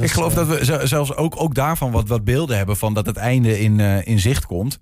Ik 0.00 0.10
geloof 0.10 0.30
eh, 0.30 0.36
dat 0.36 0.46
we 0.58 0.64
z- 0.64 0.82
zelfs 0.88 1.14
ook, 1.14 1.40
ook 1.40 1.54
daarvan 1.54 1.90
wat, 1.90 2.08
wat 2.08 2.24
beelden 2.24 2.56
hebben 2.56 2.76
van 2.76 2.94
dat 2.94 3.06
het 3.06 3.16
einde 3.16 3.60
in, 3.60 3.80
eh, 3.80 4.06
in 4.06 4.20
zicht 4.20 4.46
komt. 4.46 4.74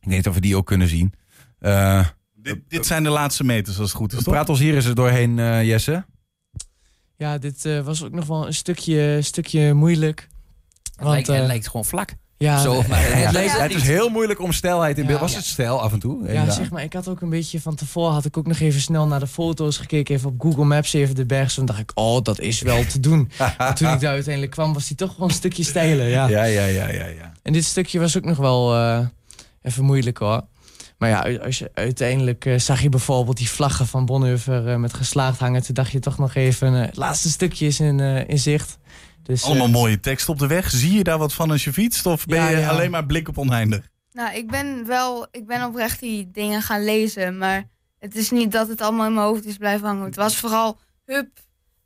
Ik 0.00 0.08
weet 0.08 0.16
niet 0.16 0.28
of 0.28 0.34
we 0.34 0.40
die 0.40 0.56
ook 0.56 0.66
kunnen 0.66 0.88
zien. 0.88 1.12
Eh, 1.58 2.06
Dit, 2.44 2.58
dit 2.68 2.86
zijn 2.86 3.02
de 3.02 3.08
laatste 3.08 3.44
meters 3.44 3.78
als 3.78 3.88
het 3.88 3.96
goed 3.98 4.12
is, 4.12 4.22
toch? 4.22 4.34
praat 4.34 4.48
ons 4.48 4.58
hier 4.58 4.74
eens 4.74 4.84
er 4.84 4.94
doorheen, 4.94 5.38
eh, 5.38 5.62
Jesse. 5.64 6.04
Ja, 7.16 7.38
dit 7.38 7.64
eh, 7.64 7.80
was 7.80 8.04
ook 8.04 8.12
nog 8.12 8.26
wel 8.26 8.46
een 8.46 8.54
stukje, 8.54 9.18
stukje 9.22 9.72
moeilijk. 9.74 10.28
Het 10.96 11.06
lijkt, 11.08 11.28
eh, 11.28 11.36
het 11.36 11.46
lijkt 11.46 11.66
gewoon 11.66 11.84
vlak. 11.84 12.14
ja, 12.36 12.60
Zo, 12.60 12.82
maar 12.88 13.02
het 13.02 13.18
Ja, 13.22 13.32
lijkt 13.32 13.52
het 13.52 13.60
het 13.60 13.74
is 13.74 13.82
heel 13.82 14.08
moeilijk 14.08 14.40
om 14.40 14.52
stelheid 14.52 14.96
in 14.96 15.02
Ja. 15.02 15.08
beeld. 15.08 15.20
Was 15.20 15.30
Ja. 15.30 15.36
het 15.36 15.46
stijl 15.46 15.80
af 15.82 15.92
en 15.92 15.98
toe? 15.98 16.32
ja, 16.32 16.50
zeg 16.50 16.70
maar, 16.70 16.82
ik 16.82 16.92
had 16.92 17.08
ook 17.08 17.20
een 17.20 17.28
beetje 17.30 17.60
van 17.60 17.74
tevoren 17.74 18.12
had 18.12 18.24
ik 18.24 18.36
ook 18.36 18.46
nog 18.46 18.58
even 18.58 18.80
snel 18.80 19.06
naar 19.06 19.20
de 19.20 19.26
foto's 19.26 19.76
gekeken, 19.76 20.14
even 20.14 20.28
op 20.30 20.40
Google 20.40 20.64
Maps 20.64 20.92
even 20.92 21.14
de 21.14 21.26
berg. 21.26 21.52
Toen 21.52 21.66
dacht 21.66 21.78
ik, 21.78 21.90
oh, 21.94 22.22
dat 22.22 22.38
is 22.40 22.60
wel 22.62 22.84
te 22.84 23.00
doen. 23.00 23.30
maar 23.58 23.74
toen 23.74 23.92
ik 23.92 24.00
daar 24.00 24.12
uiteindelijk 24.12 24.52
kwam, 24.52 24.72
was 24.72 24.86
die 24.88 24.96
toch 24.96 25.16
wel 25.16 25.28
een 25.28 25.34
stukje 25.34 25.62
steiler. 25.64 26.08
Ja. 26.08 26.28
Ja, 26.28 26.44
ja, 26.44 26.64
ja, 26.64 26.88
ja, 26.90 27.06
ja. 27.06 27.32
En 27.42 27.52
dit 27.52 27.64
stukje 27.64 27.98
was 27.98 28.16
ook 28.16 28.24
nog 28.24 28.36
wel 28.36 28.74
eh, 28.74 29.06
even 29.62 29.84
moeilijk 29.84 30.18
hoor. 30.18 30.42
Maar 31.10 31.30
ja, 31.32 31.38
als 31.44 31.58
je, 31.58 31.70
uiteindelijk 31.74 32.44
eh, 32.44 32.58
zag 32.58 32.80
je 32.82 32.88
bijvoorbeeld 32.88 33.36
die 33.36 33.48
vlaggen 33.48 33.86
van 33.86 34.06
Bonhoeffer 34.06 34.68
eh, 34.68 34.76
met 34.76 34.94
geslaagd 34.94 35.38
hangen. 35.38 35.62
Toen 35.62 35.74
dacht 35.74 35.90
je 35.92 35.98
toch 35.98 36.18
nog 36.18 36.34
even, 36.34 36.74
eh, 36.74 36.80
het 36.86 36.96
laatste 36.96 37.30
stukje 37.30 37.66
is 37.66 37.80
in, 37.80 38.00
eh, 38.00 38.28
in 38.28 38.38
zicht. 38.38 38.78
Dus, 39.22 39.42
eh, 39.42 39.48
Allemaal 39.48 39.68
mooie 39.68 40.00
tekst 40.00 40.28
op 40.28 40.38
de 40.38 40.46
weg. 40.46 40.70
Zie 40.70 40.92
je 40.92 41.04
daar 41.04 41.18
wat 41.18 41.32
van 41.32 41.50
als 41.50 41.64
je 41.64 41.72
fietst? 41.72 42.06
Of 42.06 42.26
ben 42.26 42.38
Ja, 42.38 42.48
je 42.48 42.56
ja. 42.56 42.68
alleen 42.68 42.90
maar 42.90 43.06
blik 43.06 43.28
op 43.28 43.38
oneindig? 43.38 43.88
Nou, 44.12 44.34
ik 44.36 44.50
ben 44.50 44.86
wel, 44.86 45.26
ik 45.30 45.46
ben 45.46 45.64
oprecht 45.64 46.00
die 46.00 46.30
dingen 46.30 46.62
gaan 46.62 46.84
lezen, 46.84 47.38
maar 47.38 47.64
het 47.98 48.14
is 48.16 48.30
niet 48.30 48.52
dat 48.52 48.68
het 48.68 48.80
allemaal 48.80 49.06
in 49.06 49.14
mijn 49.14 49.26
hoofd 49.26 49.44
is 49.44 49.56
blijven 49.56 49.86
hangen. 49.86 50.04
Het 50.04 50.16
was 50.16 50.36
vooral 50.36 50.78
hup 51.06 51.28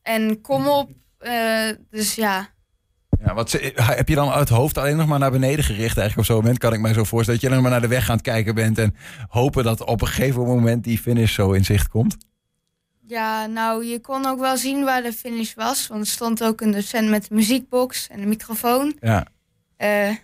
en 0.02 0.40
kom 0.40 0.66
op. 0.66 0.90
eh, 1.18 1.68
dus 1.90 2.14
ja, 2.14 2.48
Ja, 3.24 3.34
wat, 3.34 3.50
ze- 3.50 3.72
heb 3.74 4.08
je 4.08 4.14
dan 4.14 4.28
uit 4.30 4.48
het 4.48 4.58
hoofd 4.58 4.78
alleen 4.78 4.96
nog 4.96 5.06
maar 5.06 5.18
naar 5.18 5.30
beneden 5.30 5.64
gericht? 5.64 5.96
Eigenlijk 5.96 6.18
op 6.18 6.24
zo'n 6.24 6.36
moment 6.36 6.58
kan 6.58 6.72
ik 6.72 6.80
mij 6.80 6.92
zo 6.92 7.04
voorstellen 7.04 7.40
dat 7.40 7.40
je 7.40 7.48
alleen 7.48 7.62
maar 7.62 7.70
naar 7.80 7.88
de 7.88 7.94
weg 7.94 8.08
aan 8.10 8.16
het 8.16 8.24
kijken 8.24 8.54
bent 8.54 8.78
en 8.78 8.94
hopen 9.28 9.64
dat 9.64 9.84
op 9.84 10.00
een 10.00 10.06
gegeven 10.06 10.42
moment 10.42 10.84
die 10.84 10.98
finish 10.98 11.34
zo 11.34 11.52
in 11.52 11.64
zicht 11.64 11.88
komt. 11.88 12.16
ja, 13.06 13.46
nou, 13.46 13.84
je 13.84 14.00
kon 14.00 14.26
ook 14.26 14.38
wel 14.40 14.56
zien 14.56 14.84
waar 14.84 15.02
de 15.02 15.12
finish 15.12 15.54
was, 15.54 15.86
want 15.86 16.00
er 16.00 16.06
stond 16.06 16.44
ook 16.44 16.60
een 16.60 16.70
docent 16.72 17.08
met 17.08 17.26
een 17.30 17.36
muziekbox 17.36 18.08
en 18.08 18.20
een 18.22 18.28
microfoon. 18.28 18.96
Ja, 19.00 19.26
Eh, 19.76 20.14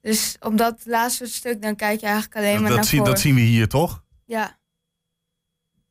dus 0.00 0.36
op 0.40 0.58
dat 0.58 0.80
laatste 0.84 1.26
stuk, 1.26 1.62
dan 1.62 1.76
kijk 1.76 2.00
je 2.00 2.06
eigenlijk 2.06 2.36
alleen 2.36 2.60
maar 2.60 2.68
Dat, 2.68 2.76
naar 2.76 2.84
zie- 2.84 2.98
voren. 2.98 3.12
dat 3.12 3.20
zien 3.22 3.34
we 3.34 3.40
hier 3.40 3.68
toch? 3.68 4.02
Ja. 4.26 4.58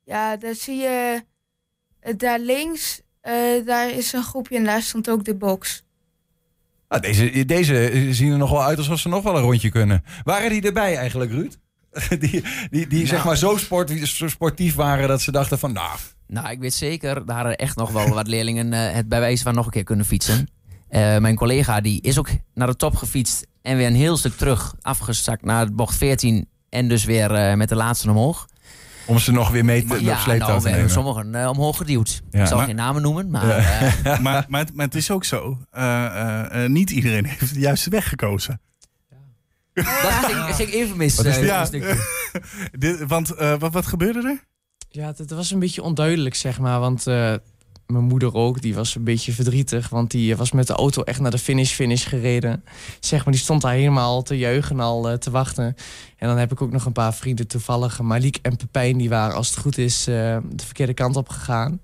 Ja, 0.03 0.37
daar 0.37 0.55
zie 0.55 0.75
je... 0.77 1.23
eh, 1.99 2.13
daar 2.17 2.39
links, 2.39 3.01
eh, 3.21 3.33
daar 3.65 3.89
is 3.89 4.13
een 4.13 4.23
groepje 4.23 4.55
en 4.57 4.63
daar 4.63 4.81
stond 4.81 5.09
ook 5.09 5.23
de 5.25 5.35
box. 5.35 5.83
Ah, 6.93 7.01
deze, 7.01 7.45
deze 7.45 8.07
zien 8.11 8.31
er 8.31 8.37
nog 8.37 8.49
wel 8.49 8.63
uit 8.63 8.77
alsof 8.77 8.99
ze 8.99 9.09
nog 9.09 9.23
wel 9.23 9.35
een 9.35 9.41
rondje 9.41 9.69
kunnen. 9.69 10.03
Waren 10.23 10.49
die 10.49 10.61
erbij 10.61 10.95
eigenlijk, 10.97 11.31
Ruud? 11.31 11.57
Die, 12.19 12.43
die, 12.69 12.87
die 12.87 13.07
zeg 13.07 13.25
maar 13.25 13.37
zo, 13.37 13.57
sport, 13.57 13.91
zo 14.07 14.27
sportief 14.27 14.75
waren 14.75 15.07
dat 15.07 15.21
ze 15.21 15.31
dachten 15.31 15.59
van, 15.59 15.73
nou, 15.73 15.97
Nou, 16.27 16.49
ik 16.49 16.59
weet 16.59 16.73
zeker, 16.73 17.25
daar 17.25 17.35
hadden 17.35 17.55
echt 17.55 17.75
nog 17.75 17.91
wel 17.91 18.09
wat 18.09 18.27
leerlingen 18.27 18.73
eh, 18.73 18.93
het 18.93 19.09
bij 19.09 19.19
wijze 19.19 19.43
van 19.43 19.55
nog 19.55 19.65
een 19.65 19.71
keer 19.71 19.83
kunnen 19.83 20.05
fietsen. 20.05 20.47
Eh, 20.89 21.17
mijn 21.17 21.35
collega 21.35 21.81
die 21.81 22.01
is 22.01 22.19
ook 22.19 22.29
naar 22.53 22.67
de 22.67 22.75
top 22.75 22.95
gefietst 22.95 23.47
en 23.61 23.77
weer 23.77 23.87
een 23.87 23.95
heel 23.95 24.17
stuk 24.17 24.33
terug 24.33 24.75
afgezakt 24.81 25.43
naar 25.43 25.73
bocht 25.73 25.95
14 25.95 26.49
en 26.69 26.87
dus 26.87 27.03
weer 27.03 27.31
eh, 27.31 27.55
met 27.55 27.69
de 27.69 27.75
laatste 27.75 28.09
omhoog. 28.09 28.47
Om 29.05 29.19
ze 29.19 29.31
nog 29.31 29.49
weer 29.49 29.65
mee 29.65 29.85
te, 29.85 29.93
op 29.93 29.99
ja, 29.99 30.17
sleeptouw 30.17 30.47
nou, 30.47 30.61
te 30.61 30.69
nemen. 30.69 30.89
sommigen 30.89 31.35
eh, 31.35 31.49
omhoog 31.49 31.77
geduwd. 31.77 32.21
Ja. 32.31 32.41
ik 32.41 32.47
zal 32.47 32.57
Maar- 32.57 32.65
geen 32.65 32.75
namen 32.75 33.01
noemen, 33.01 33.29
maar 33.29 33.49
eh, 33.49 34.03
maar, 34.19 34.45
maar, 34.47 34.59
het, 34.61 34.75
maar 34.75 34.85
het 34.85 34.95
is 34.95 35.11
ook 35.11 35.23
zo. 35.23 35.57
eh, 35.71 36.65
niet 36.65 36.89
iedereen 36.89 37.25
heeft 37.39 37.53
de 37.53 37.59
juiste 37.59 37.89
weg 37.89 38.09
gekozen. 38.09 38.61
dat 39.73 39.85
ging, 39.85 40.55
ging 40.55 40.71
even 40.71 40.97
mis. 40.97 41.15
Wat 41.15 41.35
Ja. 41.35 41.67
Dit, 42.71 43.03
want 43.07 43.29
eh, 43.31 43.53
wat, 43.59 43.73
wat 43.73 43.85
gebeurde 43.85 44.19
er? 44.27 44.43
Ja, 44.89 45.07
het, 45.07 45.17
het 45.17 45.29
was 45.31 45.51
een 45.51 45.59
beetje 45.59 45.81
onduidelijk, 45.81 46.35
zeg 46.35 46.59
maar. 46.59 46.79
Want 46.79 47.07
eh, 47.07 47.33
mijn 47.87 48.03
moeder 48.03 48.33
ook, 48.33 48.61
die 48.61 48.75
was 48.75 48.95
een 48.95 49.03
beetje 49.03 49.31
verdrietig. 49.31 49.89
Want 49.89 50.11
die 50.11 50.35
was 50.35 50.51
met 50.51 50.67
de 50.67 50.73
auto 50.73 51.03
echt 51.03 51.19
naar 51.19 51.31
de 51.31 51.37
finish-finish 51.37 52.07
gereden. 52.07 52.63
Zeg 52.99 53.23
maar, 53.25 53.33
die 53.33 53.43
stond 53.43 53.61
daar 53.61 53.73
helemaal 53.73 54.21
te 54.21 54.37
juichen 54.37 54.79
al 54.79 55.09
eh, 55.09 55.17
te 55.17 55.31
wachten. 55.31 55.75
En 56.17 56.27
dan 56.27 56.37
heb 56.37 56.51
ik 56.51 56.61
ook 56.61 56.71
nog 56.71 56.85
een 56.85 56.91
paar 56.91 57.13
vrienden 57.13 57.47
toevallig. 57.47 58.01
Malik 58.01 58.37
en 58.41 58.55
Pepijn, 58.55 58.97
die 58.97 59.09
waren 59.09 59.35
als 59.35 59.49
het 59.49 59.57
goed 59.59 59.77
is 59.77 60.07
eh, 60.07 60.13
de 60.51 60.65
verkeerde 60.65 60.93
kant 60.93 61.15
op 61.15 61.29
gegaan. 61.29 61.79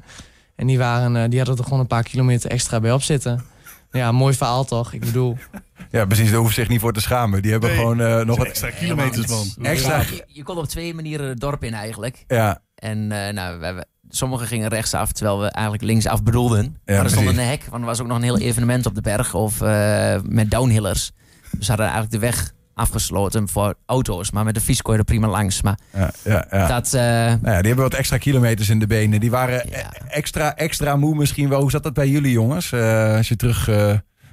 En 0.56 0.68
die, 0.68 0.78
waren, 0.78 1.16
eh, 1.16 1.30
die 1.30 1.38
hadden 1.38 1.58
er 1.58 1.64
gewoon 1.64 1.80
een 1.80 1.88
paar 1.88 2.04
kilometer 2.04 2.50
extra 2.52 2.80
bij 2.80 2.92
op 2.92 3.02
zitten. 3.02 3.44
Ja, 3.92 4.12
mooi 4.12 4.34
verhaal 4.36 4.66
toch? 4.66 4.94
Ik 4.94 5.00
bedoel, 5.00 5.38
Ja, 5.92 6.06
precies, 6.06 6.26
daar 6.28 6.36
hoeven 6.36 6.54
ze 6.56 6.60
zich 6.62 6.70
niet 6.70 6.80
voor 6.80 6.94
te 6.94 7.02
schamen. 7.02 7.42
Die 7.42 7.52
hebben 7.52 7.70
Nee, 7.70 7.78
gewoon 7.80 8.02
eh, 8.02 8.22
nog 8.26 8.38
wat 8.38 8.48
extra 8.48 8.70
kilometers, 8.70 9.28
man. 9.28 9.48
Extra. 9.66 10.00
Je, 10.00 10.24
je 10.28 10.44
kon 10.44 10.58
op 10.58 10.66
twee 10.68 10.94
manieren 10.94 11.28
het 11.28 11.40
dorp 11.40 11.64
in 11.64 11.74
eigenlijk. 11.74 12.24
Ja, 12.28 12.62
En 12.76 13.12
eh, 13.12 13.34
nou, 13.34 13.60
we, 13.60 13.72
we- 13.74 13.86
sommigen 14.10 14.48
gingen 14.48 14.70
rechtsaf, 14.70 15.12
terwijl 15.12 15.40
we 15.40 15.48
eigenlijk 15.48 15.86
linksaf 15.86 16.24
bedoelden. 16.24 16.78
maar 16.86 16.96
er 16.96 17.10
stond 17.10 17.28
een 17.28 17.38
hek, 17.40 17.64
want 17.70 17.82
er 17.82 17.88
was 17.90 18.02
ook 18.02 18.08
nog 18.08 18.18
een 18.18 18.24
heel 18.24 18.38
evenement 18.38 18.86
op 18.86 18.96
de 18.96 19.02
berg. 19.02 19.34
Of 19.34 19.62
eh, 19.62 20.16
met 20.24 20.52
downhillers. 20.52 21.12
Dus 21.52 21.66
ze 21.66 21.72
hadden 21.72 21.86
eigenlijk 21.90 22.12
de 22.22 22.28
weg 22.28 22.52
afgesloten 22.74 23.48
voor 23.50 23.74
auto's. 23.86 24.32
Maar 24.32 24.44
met 24.44 24.54
de 24.54 24.62
fiets 24.62 24.82
kon 24.82 24.94
je 24.94 25.00
er 25.00 25.06
prima 25.06 25.28
langs. 25.28 25.62
Maar 25.62 25.80
ja, 25.94 26.12
ja. 26.24 26.46
ja. 26.52 26.68
dat... 26.68 26.94
eh, 26.94 27.02
Nou 27.02 27.40
ja, 27.44 27.58
die 27.58 27.68
hebben 27.68 27.76
wat 27.76 27.94
extra 27.94 28.18
kilometers 28.18 28.70
in 28.70 28.80
de 28.80 28.88
benen. 28.88 29.20
Die 29.20 29.32
waren 29.32 29.70
Ja. 29.70 29.78
e- 29.78 30.08
extra, 30.10 30.56
extra 30.56 30.96
moe 30.96 31.16
misschien 31.16 31.50
wel. 31.50 31.62
Hoe 31.62 31.72
zat 31.72 31.84
dat 31.84 31.94
bij 31.94 32.08
jullie 32.10 32.32
jongens? 32.32 32.72
eh, 32.72 33.16
als 33.16 33.28
je 33.28 33.36
terug, 33.36 33.70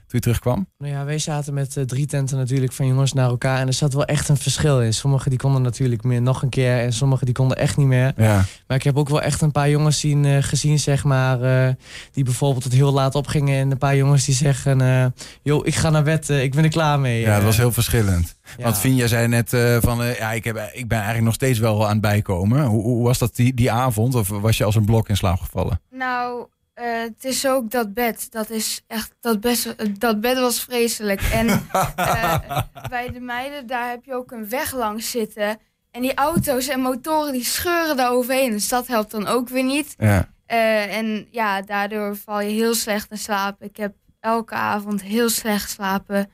toen 0.07 0.19
je 0.19 0.21
terugkwam? 0.21 0.69
Nou 0.79 0.93
ja, 0.93 1.05
wij 1.05 1.19
zaten 1.19 1.55
met 1.55 1.77
eh, 1.77 1.85
drie 1.85 2.07
tenten 2.07 2.37
natuurlijk 2.37 2.73
van 2.73 2.87
jongens 2.87 3.13
naar 3.13 3.29
elkaar. 3.29 3.61
En 3.61 3.67
er 3.67 3.73
zat 3.73 3.93
wel 3.93 4.05
echt 4.05 4.29
een 4.29 4.37
verschil 4.37 4.81
in. 4.83 4.95
Sommigen 4.95 5.31
die 5.31 5.39
konden 5.39 5.63
natuurlijk 5.63 6.03
meer 6.05 6.23
nog 6.23 6.43
een 6.43 6.49
keer. 6.49 6.79
En 6.81 6.93
sommigen 6.93 7.27
die 7.27 7.35
konden 7.35 7.57
echt 7.57 7.77
niet 7.77 7.87
meer. 7.87 8.13
Ja. 8.17 8.45
Maar 8.67 8.77
ik 8.77 8.83
heb 8.83 8.97
ook 8.97 9.09
wel 9.09 9.23
echt 9.23 9.41
een 9.41 9.53
paar 9.53 9.71
jongens 9.71 10.01
zien, 10.01 10.25
eh, 10.25 10.37
gezien, 10.43 10.79
zeg 10.79 11.05
maar. 11.05 11.43
eh, 11.43 11.75
die 12.13 12.25
bijvoorbeeld 12.25 12.63
tot 12.63 12.73
heel 12.73 12.93
laat 12.93 13.15
opgingen. 13.15 13.59
En 13.61 13.71
een 13.71 13.79
paar 13.79 13.97
jongens 13.97 14.25
die 14.25 14.35
zeggen... 14.35 14.81
eh 14.81 15.07
yo, 15.43 15.61
ik 15.65 15.75
ga 15.75 15.91
naar 15.91 16.03
bed, 16.03 16.29
ik 16.29 16.55
ben 16.55 16.65
er 16.65 16.71
klaar 16.71 17.01
mee. 17.01 17.21
ja, 17.21 17.35
dat 17.35 17.45
was 17.45 17.57
heel 17.57 17.73
verschillend. 17.73 18.37
ja. 18.57 18.63
Want 18.65 18.79
Vinja 18.79 19.07
zei 19.07 19.29
net 19.29 19.53
eh, 19.53 19.77
van... 19.81 20.03
eh, 20.03 20.19
ja, 20.19 20.33
ik, 20.33 20.45
heb, 20.45 20.71
ik 20.73 20.89
ben 20.89 20.97
eigenlijk 20.97 21.27
nog 21.27 21.35
steeds 21.35 21.59
wel 21.59 21.85
aan 21.85 21.93
het 21.93 22.01
bijkomen. 22.01 22.65
Hoe, 22.65 22.83
hoe 22.83 23.05
was 23.05 23.19
dat 23.19 23.37
die, 23.37 23.55
die 23.55 23.71
avond? 23.73 24.15
Of 24.15 24.29
was 24.29 24.57
je 24.57 24.65
als 24.65 24.75
een 24.75 24.85
blok 24.85 25.09
in 25.09 25.17
slaap 25.17 25.41
gevallen? 25.41 25.81
Nou, 25.91 26.47
eh, 26.77 27.01
het 27.01 27.25
is 27.25 27.47
ook 27.47 27.71
dat 27.71 27.95
bed. 27.95 28.31
Dat 28.31 28.51
is 28.51 28.85
echt, 28.87 29.15
dat, 29.21 29.41
best, 29.41 30.01
dat 30.01 30.21
bed 30.21 30.39
was 30.39 30.61
vreselijk. 30.61 31.21
En 31.23 31.49
eh, 31.97 32.59
bij 32.89 33.11
de 33.13 33.21
meiden, 33.21 33.67
daar 33.67 33.89
heb 33.89 34.05
je 34.05 34.15
ook 34.15 34.31
een 34.31 34.49
weg 34.49 34.73
langs 34.73 35.11
zitten. 35.11 35.59
En 35.91 36.03
die 36.03 36.15
auto's 36.15 36.69
en 36.69 36.81
motoren, 36.81 37.33
die 37.33 37.45
scheuren 37.45 37.97
daar 37.97 38.11
overheen. 38.11 38.51
Dus 38.51 38.69
dat 38.69 38.87
helpt 38.87 39.11
dan 39.11 39.27
ook 39.27 39.49
weer 39.49 39.63
niet. 39.63 39.95
Ja. 39.99 40.29
Eh, 40.47 40.97
en 40.97 41.29
ja, 41.31 41.63
daardoor 41.63 42.17
val 42.17 42.41
je 42.41 42.51
heel 42.51 42.75
slecht 42.75 43.11
in 43.11 43.19
slaap. 43.19 43.63
Ik 43.63 43.77
heb 43.77 43.95
elke 44.21 44.55
avond 44.55 45.03
heel 45.03 45.29
slecht 45.29 45.63
geslapen. 45.63 46.31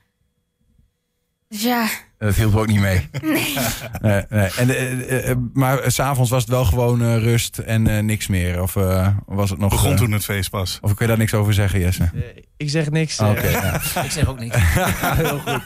Dus 1.48 1.62
ja, 1.62 1.88
Dat 2.22 2.34
hielp 2.34 2.56
ook 2.56 2.66
niet 2.66 2.80
mee. 2.80 3.08
Nee. 3.22 3.54
nee, 4.00 4.22
nee. 4.28 4.48
En, 4.56 4.70
eh, 4.70 5.30
eh, 5.30 5.36
maar 5.52 5.80
s'avonds 5.86 6.30
was 6.30 6.40
het 6.40 6.50
wel 6.50 6.64
gewoon 6.64 7.18
rust 7.18 7.58
en 7.58 7.86
eh, 7.86 8.02
niks 8.02 8.26
meer? 8.26 8.62
Of 8.62 8.76
eh, 8.76 9.08
was 9.26 9.50
het 9.50 9.58
nog... 9.58 9.70
Begon 9.70 9.96
toen 9.96 10.12
het 10.12 10.24
feest 10.24 10.50
pas. 10.50 10.78
Of 10.82 10.94
kun 10.94 11.06
je 11.06 11.06
daar 11.06 11.18
niks 11.18 11.34
over 11.34 11.54
zeggen, 11.54 11.80
Jesse? 11.80 12.10
Ik 12.56 12.70
zeg 12.70 12.90
niks. 12.90 13.20
Oké, 13.20 13.48
ja. 13.48 13.74
Ik 14.04 14.10
zeg 14.10 14.28
ook 14.28 14.38
niks. 14.38 14.56
Heel 15.22 15.38
goed. 15.38 15.60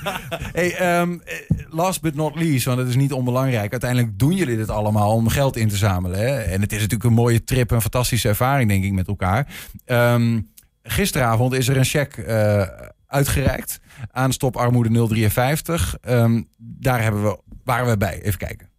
Hey, 0.53 0.75
ehm, 0.75 1.19
eh, 1.25 1.35
last 1.69 2.01
but 2.01 2.15
not 2.15 2.35
least, 2.35 2.65
want 2.65 2.79
het 2.79 2.89
is 2.89 2.97
niet 2.97 3.13
onbelangrijk. 3.13 3.71
Uiteindelijk 3.71 4.19
doen 4.19 4.33
jullie 4.33 4.57
dit 4.57 4.71
allemaal 4.71 5.13
om 5.13 5.29
geld 5.29 5.57
in 5.57 5.69
te 5.69 5.77
zamelen. 5.77 6.19
Hè? 6.19 6.37
En 6.37 6.61
het 6.61 6.73
is 6.73 6.81
natuurlijk 6.81 7.05
een 7.05 7.13
mooie 7.13 7.45
trip, 7.45 7.71
een 7.71 7.81
fantastische 7.81 8.29
ervaring, 8.29 8.69
denk 8.69 8.85
ik, 8.85 8.93
met 8.93 9.09
elkaar. 9.09 9.47
Ehm, 9.85 10.41
gisteravond 10.83 11.53
is 11.53 11.69
er 11.69 11.77
een 11.77 11.85
cheque 11.85 12.23
eh, 12.23 12.89
uitgereikt 13.07 13.81
aan 14.11 14.33
Stop 14.33 14.57
Armoede 14.57 15.07
053. 15.09 15.97
Ehm, 16.01 16.43
daar 16.57 17.03
hebben 17.03 17.23
we, 17.23 17.39
waren 17.65 17.89
we 17.89 17.97
bij. 17.97 18.23
Even 18.23 18.39
kijken. 18.39 18.71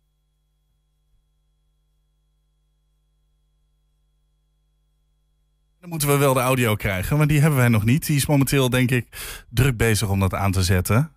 Dan 5.80 5.90
moeten 5.90 6.08
we 6.08 6.18
wel 6.18 6.34
de 6.34 6.40
audio 6.40 6.76
krijgen, 6.76 7.18
maar 7.18 7.28
die 7.28 7.40
hebben 7.40 7.60
wij 7.60 7.68
nog 7.68 7.86
niet. 7.86 8.06
Die 8.06 8.16
is 8.16 8.26
momenteel, 8.26 8.70
denk 8.70 8.92
ik, 8.92 9.08
druk 9.50 9.78
bezig 9.78 10.10
om 10.10 10.20
dat 10.20 10.34
aan 10.34 10.52
te 10.52 10.64
zetten. 10.64 11.12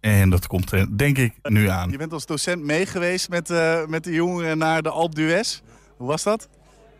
En 0.00 0.30
dat 0.30 0.46
komt 0.46 0.72
er, 0.72 0.98
denk 0.98 1.18
ik, 1.18 1.34
nu 1.42 1.68
aan. 1.68 1.90
Je 1.90 1.96
bent 1.96 2.12
als 2.12 2.26
docent 2.26 2.62
meegeweest 2.62 3.28
met, 3.28 3.50
eh, 3.50 3.86
met 3.86 4.04
de 4.04 4.12
jongeren 4.12 4.58
naar 4.58 4.82
de 4.82 4.90
Alp 4.90 5.14
d'Huez. 5.14 5.60
Hoe 5.96 6.06
was 6.06 6.22
dat? 6.22 6.48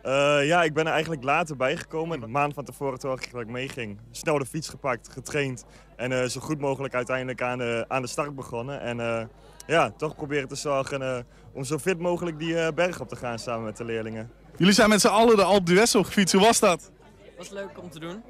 Eh, 0.03 0.47
ja, 0.47 0.63
ik 0.63 0.73
ben 0.73 0.85
er 0.85 0.91
eigenlijk 0.91 1.23
later 1.23 1.55
bijgekomen. 1.55 2.21
Een 2.21 2.31
maand 2.31 2.53
van 2.53 2.63
tevoren 2.63 2.99
toen 2.99 3.19
ik 3.39 3.47
meeging. 3.47 3.99
Snel 4.11 4.37
de 4.37 4.45
fiets 4.45 4.69
gepakt, 4.69 5.09
getraind. 5.09 5.65
En 5.95 6.11
eh, 6.11 6.27
zo 6.27 6.41
goed 6.41 6.59
mogelijk 6.59 6.93
uiteindelijk 6.93 7.41
aan 7.41 7.57
de, 7.57 7.85
aan 7.87 8.01
de 8.01 8.07
start 8.07 8.35
begonnen. 8.35 8.81
En 8.81 8.99
eh, 8.99 9.25
ja, 9.67 9.91
toch 9.97 10.15
proberen 10.15 10.47
te 10.47 10.55
zorgen 10.55 11.01
eh, 11.01 11.23
om 11.53 11.63
zo 11.63 11.77
fit 11.77 11.99
mogelijk 11.99 12.39
die 12.39 12.59
eh, 12.59 12.73
berg 12.73 12.99
op 12.99 13.09
te 13.09 13.15
gaan 13.15 13.39
samen 13.39 13.63
met 13.63 13.77
de 13.77 13.85
leerlingen. 13.85 14.31
Jullie 14.57 14.73
zijn 14.73 14.89
met 14.89 15.01
z'n 15.01 15.07
allen 15.07 15.35
de 15.35 15.43
Alp 15.43 15.65
d'Huez 15.65 15.95
opgefietst. 15.95 16.33
Hoe 16.33 16.43
was 16.43 16.59
dat? 16.59 16.91
was 17.37 17.49
leuk 17.49 17.81
om 17.81 17.89
te 17.89 17.99
doen. 17.99 18.23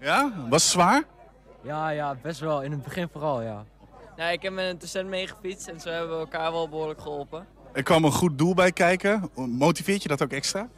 Ja? 0.00 0.32
Was 0.48 0.62
het 0.62 0.72
zwaar? 0.72 1.04
Ja, 1.62 1.88
ja, 1.88 2.16
best 2.22 2.40
wel. 2.40 2.62
In 2.62 2.70
het 2.70 2.82
begin 2.82 3.08
vooral, 3.12 3.42
ja. 3.42 3.64
Nee, 4.16 4.32
ik 4.32 4.42
heb 4.42 4.52
met 4.52 4.64
een 4.64 4.78
docent 4.78 5.08
meegefietst 5.08 5.68
en 5.68 5.80
zo 5.80 5.90
hebben 5.90 6.10
we 6.10 6.18
elkaar 6.18 6.52
wel 6.52 6.68
behoorlijk 6.68 7.00
geholpen. 7.00 7.46
Er 7.72 7.82
kwam 7.82 8.04
een 8.04 8.12
goed 8.12 8.38
doel 8.38 8.54
bij 8.54 8.72
kijken. 8.72 9.30
Motiveert 9.34 10.02
je 10.02 10.08
dat 10.08 10.22
ook 10.22 10.32
extra? 10.32 10.68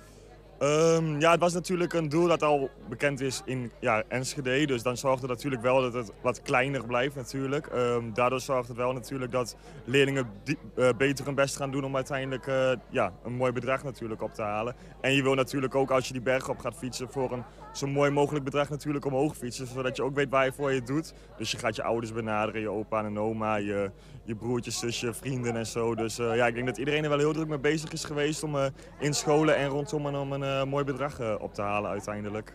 Ehm, 0.58 1.20
ja, 1.20 1.30
het 1.30 1.40
was 1.40 1.52
natuurlijk 1.52 1.92
een 1.92 2.08
doel 2.08 2.26
dat 2.26 2.42
al 2.42 2.70
bekend 2.88 3.20
is 3.20 3.42
in 3.44 3.70
ja, 3.80 4.02
Enschede. 4.08 4.66
Dus 4.66 4.82
dan 4.82 4.96
zorgt 4.96 5.20
het 5.20 5.30
natuurlijk 5.30 5.62
wel 5.62 5.80
dat 5.80 5.92
het 5.92 6.12
wat 6.22 6.42
kleiner 6.42 6.86
blijft 6.86 7.16
natuurlijk. 7.16 7.66
Ehm, 7.66 8.12
daardoor 8.12 8.40
zorgt 8.40 8.68
het 8.68 8.76
wel 8.76 8.92
natuurlijk 8.92 9.32
dat 9.32 9.56
leerlingen 9.84 10.30
die- 10.44 10.58
eh, 10.76 10.88
beter 10.96 11.24
hun 11.24 11.34
best 11.34 11.56
gaan 11.56 11.70
doen 11.70 11.84
om 11.84 11.94
uiteindelijk 11.96 12.46
eh, 12.46 12.70
ja, 12.90 13.12
een 13.24 13.34
mooi 13.36 13.52
bedrag 13.52 13.84
natuurlijk 13.84 14.22
op 14.22 14.34
te 14.34 14.42
halen. 14.42 14.74
En 15.00 15.12
je 15.14 15.22
wil 15.22 15.34
natuurlijk 15.34 15.74
ook 15.74 15.90
als 15.90 16.06
je 16.06 16.12
die 16.12 16.22
berg 16.22 16.48
op 16.48 16.58
gaat 16.58 16.76
fietsen 16.76 17.10
voor 17.10 17.32
een 17.32 17.44
zo 17.78 17.86
mooi 17.86 18.10
mogelijk 18.10 18.44
bedrag 18.44 18.68
natuurlijk 18.68 19.04
omhoog 19.04 19.36
fietsen. 19.36 19.66
Zodat 19.66 19.96
je 19.96 20.02
ook 20.02 20.14
weet 20.14 20.30
waar 20.30 20.44
je 20.44 20.52
voor 20.52 20.72
je 20.72 20.82
doet. 20.82 21.14
Dus 21.36 21.50
je 21.50 21.58
gaat 21.58 21.76
je 21.76 21.82
ouders 21.82 22.12
benaderen, 22.12 22.60
je 22.60 22.68
opa 22.68 23.04
en 23.04 23.18
oma, 23.18 23.56
je, 23.56 23.90
je 24.24 24.34
broertjes, 24.34 24.78
zusje, 24.78 25.14
vrienden 25.14 25.56
en 25.56 25.66
zo. 25.66 25.94
Dus 25.94 26.18
eh, 26.18 26.36
ja, 26.36 26.46
ik 26.46 26.54
denk 26.54 26.66
dat 26.66 26.78
iedereen 26.78 27.02
er 27.02 27.08
wel 27.08 27.18
heel 27.18 27.32
druk 27.32 27.48
mee 27.48 27.58
bezig 27.58 27.92
is 27.92 28.04
geweest 28.04 28.42
om 28.42 28.56
eh, 28.56 28.66
in 28.98 29.14
scholen 29.14 29.56
en 29.56 29.68
rondom 29.68 30.06
en 30.06 30.16
om 30.16 30.32
een 30.32 30.42
eh, 30.42 30.64
mooi 30.64 30.84
bedrag 30.84 31.40
op 31.40 31.54
te 31.54 31.62
halen 31.62 31.90
uiteindelijk. 31.90 32.54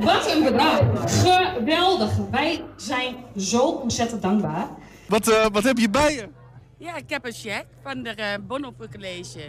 Wat 0.00 0.34
een 0.34 0.42
bedrag. 0.42 0.80
Geweldig. 1.06 2.10
Wij 2.30 2.64
zijn 2.76 3.16
zo 3.36 3.60
ontzettend 3.60 4.22
dankbaar. 4.22 4.68
Wat, 5.08 5.28
eh, 5.28 5.46
wat 5.52 5.64
heb 5.64 5.78
je 5.78 5.90
bij 5.90 6.14
je? 6.14 6.28
Ja, 6.78 6.96
ik 6.96 7.10
heb 7.10 7.24
een 7.24 7.32
cheque 7.32 7.66
van 7.82 8.02
de 8.02 8.14
uh, 8.18 8.46
Bonhoeffer 8.46 8.88
College. 8.90 9.40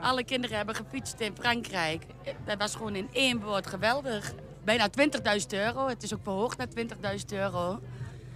Alle 0.00 0.24
kinderen 0.24 0.56
hebben 0.56 0.74
gefietst 0.74 1.20
in 1.20 1.32
Frankrijk. 1.38 2.02
Dat 2.44 2.58
was 2.58 2.74
gewoon 2.74 2.94
in 2.94 3.08
één 3.12 3.40
woord 3.40 3.66
geweldig. 3.66 4.32
Bijna 4.64 4.88
20.000 4.88 5.46
euro. 5.48 5.88
Het 5.88 6.02
is 6.02 6.14
ook 6.14 6.20
verhoogd 6.22 6.58
naar 6.58 6.66
20.000 6.76 6.86
euro. 7.32 7.80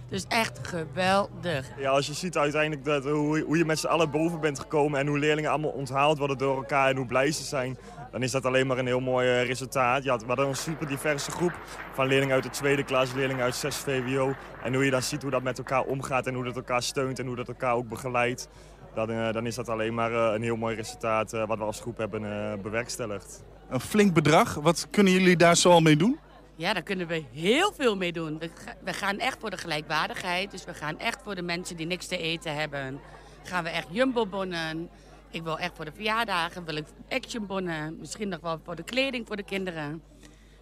Dus 0.09 0.25
echt 0.27 0.67
geweldig. 0.67 1.71
Ja, 1.77 1.89
als 1.89 2.07
je 2.07 2.13
ziet 2.13 2.37
uiteindelijk 2.37 2.85
dat, 2.85 3.03
hoe, 3.03 3.41
hoe 3.41 3.57
je 3.57 3.65
met 3.65 3.79
z'n 3.79 3.87
allen 3.87 4.11
boven 4.11 4.39
bent 4.39 4.59
gekomen 4.59 4.99
en 4.99 5.07
hoe 5.07 5.19
leerlingen 5.19 5.51
allemaal 5.51 5.69
onthaald 5.69 6.17
worden 6.17 6.37
door 6.37 6.55
elkaar 6.55 6.89
en 6.89 6.95
hoe 6.95 7.05
blij 7.05 7.31
ze 7.31 7.43
zijn, 7.43 7.77
dan 8.15 8.23
is 8.23 8.31
dat 8.31 8.45
alleen 8.45 8.67
maar 8.67 8.77
een 8.77 8.85
heel 8.85 8.99
mooi 8.99 9.27
eh, 9.27 9.45
resultaat. 9.45 10.03
Ja, 10.03 10.17
we 10.17 10.25
hadden 10.25 10.47
een 10.47 10.55
super 10.55 10.87
diverse 10.87 11.31
groep 11.31 11.59
van 11.93 12.07
leerlingen 12.07 12.35
uit 12.35 12.43
de 12.43 12.49
tweede 12.49 12.83
klas, 12.83 13.13
leerlingen 13.13 13.43
uit 13.43 13.55
6 13.55 13.75
VWO. 13.75 14.35
En 14.63 14.73
hoe 14.73 14.85
je 14.85 14.91
dan 14.91 15.01
ziet 15.01 15.21
hoe 15.21 15.31
dat 15.31 15.43
met 15.43 15.57
elkaar 15.57 15.83
omgaat 15.83 16.27
en 16.27 16.33
hoe 16.33 16.43
dat 16.43 16.55
elkaar 16.55 16.83
steunt 16.83 17.19
en 17.19 17.25
hoe 17.25 17.35
dat 17.35 17.47
elkaar 17.47 17.73
ook 17.73 17.89
begeleidt, 17.89 18.47
dan, 18.93 19.11
eh, 19.11 19.31
dan 19.31 19.45
is 19.45 19.55
dat 19.55 19.69
alleen 19.69 19.93
maar 19.93 20.13
eh, 20.13 20.33
een 20.33 20.41
heel 20.41 20.55
mooi 20.55 20.75
resultaat 20.75 21.31
wat 21.31 21.57
we 21.57 21.63
als 21.63 21.79
groep 21.79 21.97
hebben 21.97 22.21
bewerkstelligd. 22.61 23.43
Een 23.69 23.79
flink 23.79 24.13
bedrag. 24.13 24.53
Wat 24.53 24.87
kunnen 24.91 25.13
jullie 25.13 25.37
daar 25.37 25.55
zo 25.55 25.69
al 25.71 25.81
mee 25.81 25.97
doen? 25.97 26.19
Ja, 26.55 26.73
daar 26.73 26.83
kunnen 26.83 27.07
we 27.07 27.23
heel 27.31 27.73
veel 27.77 27.97
mee 27.97 28.11
doen. 28.11 28.41
We 28.83 28.93
gaan 28.93 29.19
echt 29.19 29.37
voor 29.39 29.49
de 29.49 29.57
gelijkwaardigheid. 29.57 30.51
Dus 30.51 30.65
we 30.65 30.73
gaan 30.73 30.99
echt 30.99 31.19
voor 31.23 31.35
de 31.35 31.41
mensen 31.41 31.75
die 31.75 31.85
niks 31.85 32.07
te 32.07 32.17
eten 32.17 32.55
hebben. 32.55 32.99
Gaan 33.43 33.63
we 33.63 33.69
echt 33.69 33.87
jumbo-bonnen. 33.89 34.89
Ik 35.35 35.43
wil 35.43 35.59
echt 35.59 35.75
voor 35.75 35.85
de 35.85 35.91
verjaardagen, 35.91 36.65
wil 36.65 36.75
ik 36.75 36.85
actionbonnen. 37.09 37.97
Misschien 37.99 38.29
nog 38.29 38.39
wel 38.39 38.59
voor 38.63 38.75
de 38.75 38.83
kleding 38.83 39.27
voor 39.27 39.35
de 39.35 39.43
kinderen. 39.43 40.01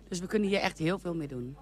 Dus 0.08 0.20
we 0.20 0.28
kunnen 0.28 0.50
hier 0.50 0.60
echt 0.60 0.78
heel 0.78 1.00
veel 1.00 1.16
mee 1.16 1.28
doen. 1.28 1.58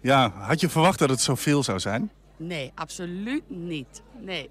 Ja, 0.00 0.30
had 0.30 0.60
je 0.60 0.68
verwacht 0.68 0.98
dat 0.98 1.10
het 1.10 1.20
zoveel 1.20 1.62
zou 1.62 1.80
zijn? 1.80 2.10
Nee, 2.36 2.72
absoluut 2.74 3.42
niet. 3.50 4.02
Nee. 4.20 4.50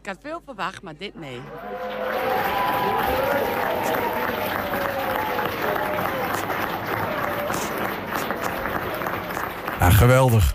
Ik 0.00 0.06
had 0.06 0.18
veel 0.22 0.42
verwacht, 0.44 0.82
maar 0.82 0.96
dit 0.96 1.14
nee. 1.14 1.40
Ja, 9.78 9.90
geweldig. 9.90 10.54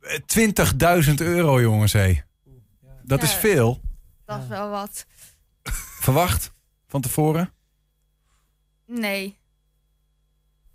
Eh, 0.00 0.18
20.000 0.26 1.14
euro, 1.14 1.60
jongens, 1.60 1.92
hé. 1.92 2.20
Dat 3.02 3.22
is 3.22 3.32
veel. 3.32 3.80
Dat 4.24 4.42
is 4.42 4.48
wel 4.48 4.70
wat. 4.70 5.06
Verwacht 6.06 6.52
van 6.88 7.00
tevoren? 7.00 7.50
Nee. 8.86 9.36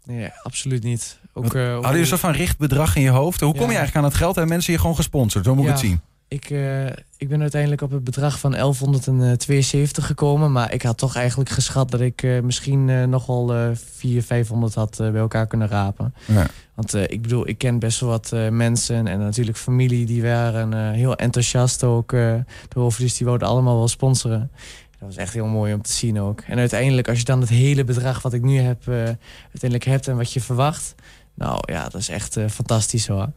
Nee, 0.03 0.29
absoluut 0.43 0.83
niet. 0.83 1.19
Ook, 1.33 1.43
Wat- 1.43 1.55
eh, 1.55 1.61
Hadden 1.61 1.81
jullie 1.83 1.99
een 1.99 2.07
soort 2.07 2.19
van 2.19 2.31
richtbedrag 2.31 2.95
in 2.95 3.01
je 3.01 3.09
hoofd? 3.09 3.39
Hoe 3.39 3.51
kom 3.51 3.59
je 3.61 3.65
eigenlijk 3.67 3.95
aan 3.97 4.03
het 4.03 4.13
geld? 4.13 4.35
Hebben 4.35 4.53
mensen 4.53 4.73
je 4.73 4.79
gewoon 4.79 4.95
gesponsord? 4.95 5.45
Zo 5.45 5.55
moet 5.55 5.63
ik 5.63 5.69
het 5.69 5.79
zien. 5.79 6.01
Ik, 6.27 6.49
eh, 6.49 6.85
ik 7.17 7.29
ben 7.29 7.41
uiteindelijk 7.41 7.81
op 7.81 7.91
het 7.91 8.03
bedrag 8.03 8.39
van 8.39 8.55
1172 8.55 10.05
gekomen. 10.05 10.51
Maar 10.51 10.73
ik 10.73 10.81
had 10.81 10.97
toch 10.97 11.15
eigenlijk 11.15 11.49
geschat 11.49 11.91
dat 11.91 12.01
ik 12.01 12.23
eh, 12.23 12.39
misschien 12.41 12.89
eh, 12.89 13.03
nog 13.03 13.25
wel 13.25 13.53
eh 13.53 13.69
400, 13.75 14.25
500 14.25 14.73
had 14.73 14.97
bij 14.97 15.13
elkaar 15.15 15.47
kunnen 15.47 15.67
rapen. 15.67 16.13
Ja. 16.27 16.47
Want 16.75 16.93
eh, 16.93 17.03
ik 17.03 17.21
bedoel, 17.21 17.47
ik 17.47 17.57
ken 17.57 17.79
best 17.79 17.99
wel 17.99 18.09
wat 18.09 18.31
eh, 18.31 18.49
mensen 18.49 19.07
en 19.07 19.19
natuurlijk 19.19 19.57
familie 19.57 20.05
die 20.05 20.21
waren 20.21 20.73
eh, 20.73 20.91
heel 20.91 21.15
enthousiast 21.15 21.83
ook 21.83 22.13
eh 22.13 22.33
erover. 22.75 23.01
Dus 23.01 23.17
die 23.17 23.25
wouden 23.25 23.47
allemaal 23.47 23.77
wel 23.77 23.87
sponsoren. 23.87 24.51
Dat 25.01 25.09
was 25.09 25.17
echt 25.17 25.33
heel 25.33 25.45
mooi 25.45 25.73
om 25.73 25.81
te 25.81 25.91
zien 25.91 26.19
ook. 26.19 26.41
En 26.41 26.57
uiteindelijk, 26.57 27.07
als 27.07 27.17
je 27.17 27.23
dan 27.23 27.39
het 27.39 27.49
hele 27.49 27.83
bedrag 27.83 28.21
wat 28.21 28.33
ik 28.33 28.41
nu 28.41 28.57
heb, 28.57 28.87
eh, 28.87 28.95
uiteindelijk 29.43 29.83
hebt 29.83 30.07
en 30.07 30.17
wat 30.17 30.33
je 30.33 30.41
verwacht. 30.41 30.95
Nou 31.35 31.59
ja, 31.65 31.83
dat 31.83 32.01
is 32.01 32.09
echt 32.09 32.37
eh, 32.37 32.47
fantastisch 32.47 33.07
hoor. 33.07 33.31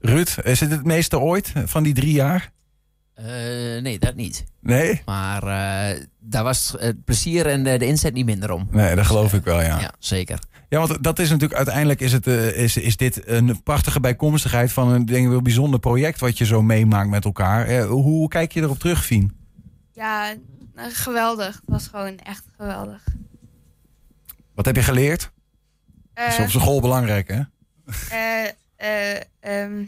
Ruud, 0.00 0.28
is 0.42 0.60
het 0.60 0.70
het 0.70 0.84
meeste 0.84 1.18
ooit 1.18 1.52
van 1.64 1.82
die 1.82 1.94
drie 1.94 2.12
jaar? 2.12 2.52
Eh, 3.14 3.24
nee, 3.82 3.98
dat 3.98 4.14
niet. 4.14 4.44
Nee? 4.60 5.02
Maar 5.04 5.42
eh, 5.42 6.00
daar 6.20 6.44
was 6.44 6.74
het 6.78 7.04
plezier 7.04 7.46
en 7.46 7.64
de, 7.64 7.78
de 7.78 7.86
inzet 7.86 8.14
niet 8.14 8.26
minder 8.26 8.50
om. 8.50 8.68
Nee, 8.70 8.94
dat 8.94 9.06
geloof 9.06 9.32
ik 9.32 9.44
wel, 9.44 9.60
ja. 9.60 9.80
Ja, 9.80 9.92
zeker. 9.98 10.38
Ja, 10.72 10.86
want 10.86 11.02
dat 11.02 11.18
is 11.18 11.28
natuurlijk 11.30 11.58
uiteindelijk 11.58 12.00
is, 12.00 12.12
het, 12.12 12.26
eh, 12.26 12.56
is, 12.56 12.76
is 12.76 12.96
dit 12.96 13.28
een 13.28 13.62
prachtige 13.62 14.00
bijkomstigheid 14.00 14.72
van 14.72 14.88
een 14.88 15.04
denk 15.04 15.24
ik 15.24 15.30
wel 15.30 15.42
bijzonder 15.42 15.80
project 15.80 16.20
wat 16.20 16.38
je 16.38 16.44
zo 16.44 16.62
meemaakt 16.62 17.08
met 17.08 17.24
elkaar. 17.24 17.66
Eh, 17.66 17.84
hoe, 17.84 18.02
hoe 18.02 18.28
kijk 18.28 18.52
je 18.52 18.60
erop 18.60 18.78
terug, 18.78 19.04
Fien? 19.04 19.32
Ja, 19.92 20.30
eh, 20.74 20.84
geweldig. 20.92 21.54
Het 21.54 21.64
was 21.66 21.86
gewoon 21.86 22.18
echt 22.18 22.44
geweldig. 22.56 23.04
Wat 24.54 24.64
heb 24.64 24.76
je 24.76 24.82
geleerd? 24.82 25.30
Dat 26.14 26.28
is 26.28 26.36
Eh, 26.36 26.42
op 26.44 26.50
school 26.50 26.80
belangrijk, 26.80 27.28
hè? 27.28 27.42
eh, 28.10 28.48
eh, 28.76 29.22
ehm, 29.40 29.84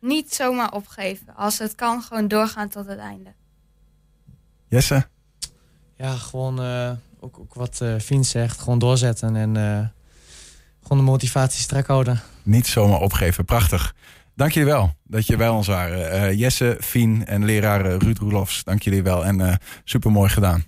niet 0.00 0.34
zomaar 0.34 0.72
opgeven. 0.72 1.34
Als 1.36 1.58
het 1.58 1.74
kan, 1.74 2.02
gewoon 2.02 2.28
doorgaan 2.28 2.68
tot 2.68 2.86
het 2.86 2.98
einde. 2.98 3.32
Jesse? 4.68 5.06
Ja, 5.96 6.12
gewoon 6.16 6.62
eh, 6.62 6.90
ook, 7.20 7.38
ook 7.38 7.54
wat 7.54 7.80
uh, 7.82 7.98
Fien 7.98 8.24
zegt. 8.24 8.60
Gewoon 8.60 8.78
doorzetten 8.78 9.36
en 9.36 9.54
uh, 9.54 9.86
gewoon 10.82 10.98
de 11.04 11.10
motivatie 11.10 11.60
strak 11.60 11.86
houden. 11.86 12.20
Niet 12.42 12.66
zomaar 12.66 13.00
opgeven. 13.00 13.44
Prachtig. 13.44 13.94
Dank 14.36 14.52
jullie 14.52 14.72
wel 14.72 14.92
dat 15.04 15.26
je 15.26 15.36
bij 15.36 15.48
ons 15.48 15.66
waren. 15.66 16.36
Jesse, 16.36 16.76
Fien 16.80 17.26
en 17.26 17.44
leraar 17.44 17.86
Ruud 17.86 18.18
Roelofs, 18.18 18.64
dank 18.64 18.82
jullie 18.82 19.02
wel. 19.02 19.24
En 19.24 19.58
super 19.84 20.10
mooi 20.10 20.28
gedaan. 20.28 20.64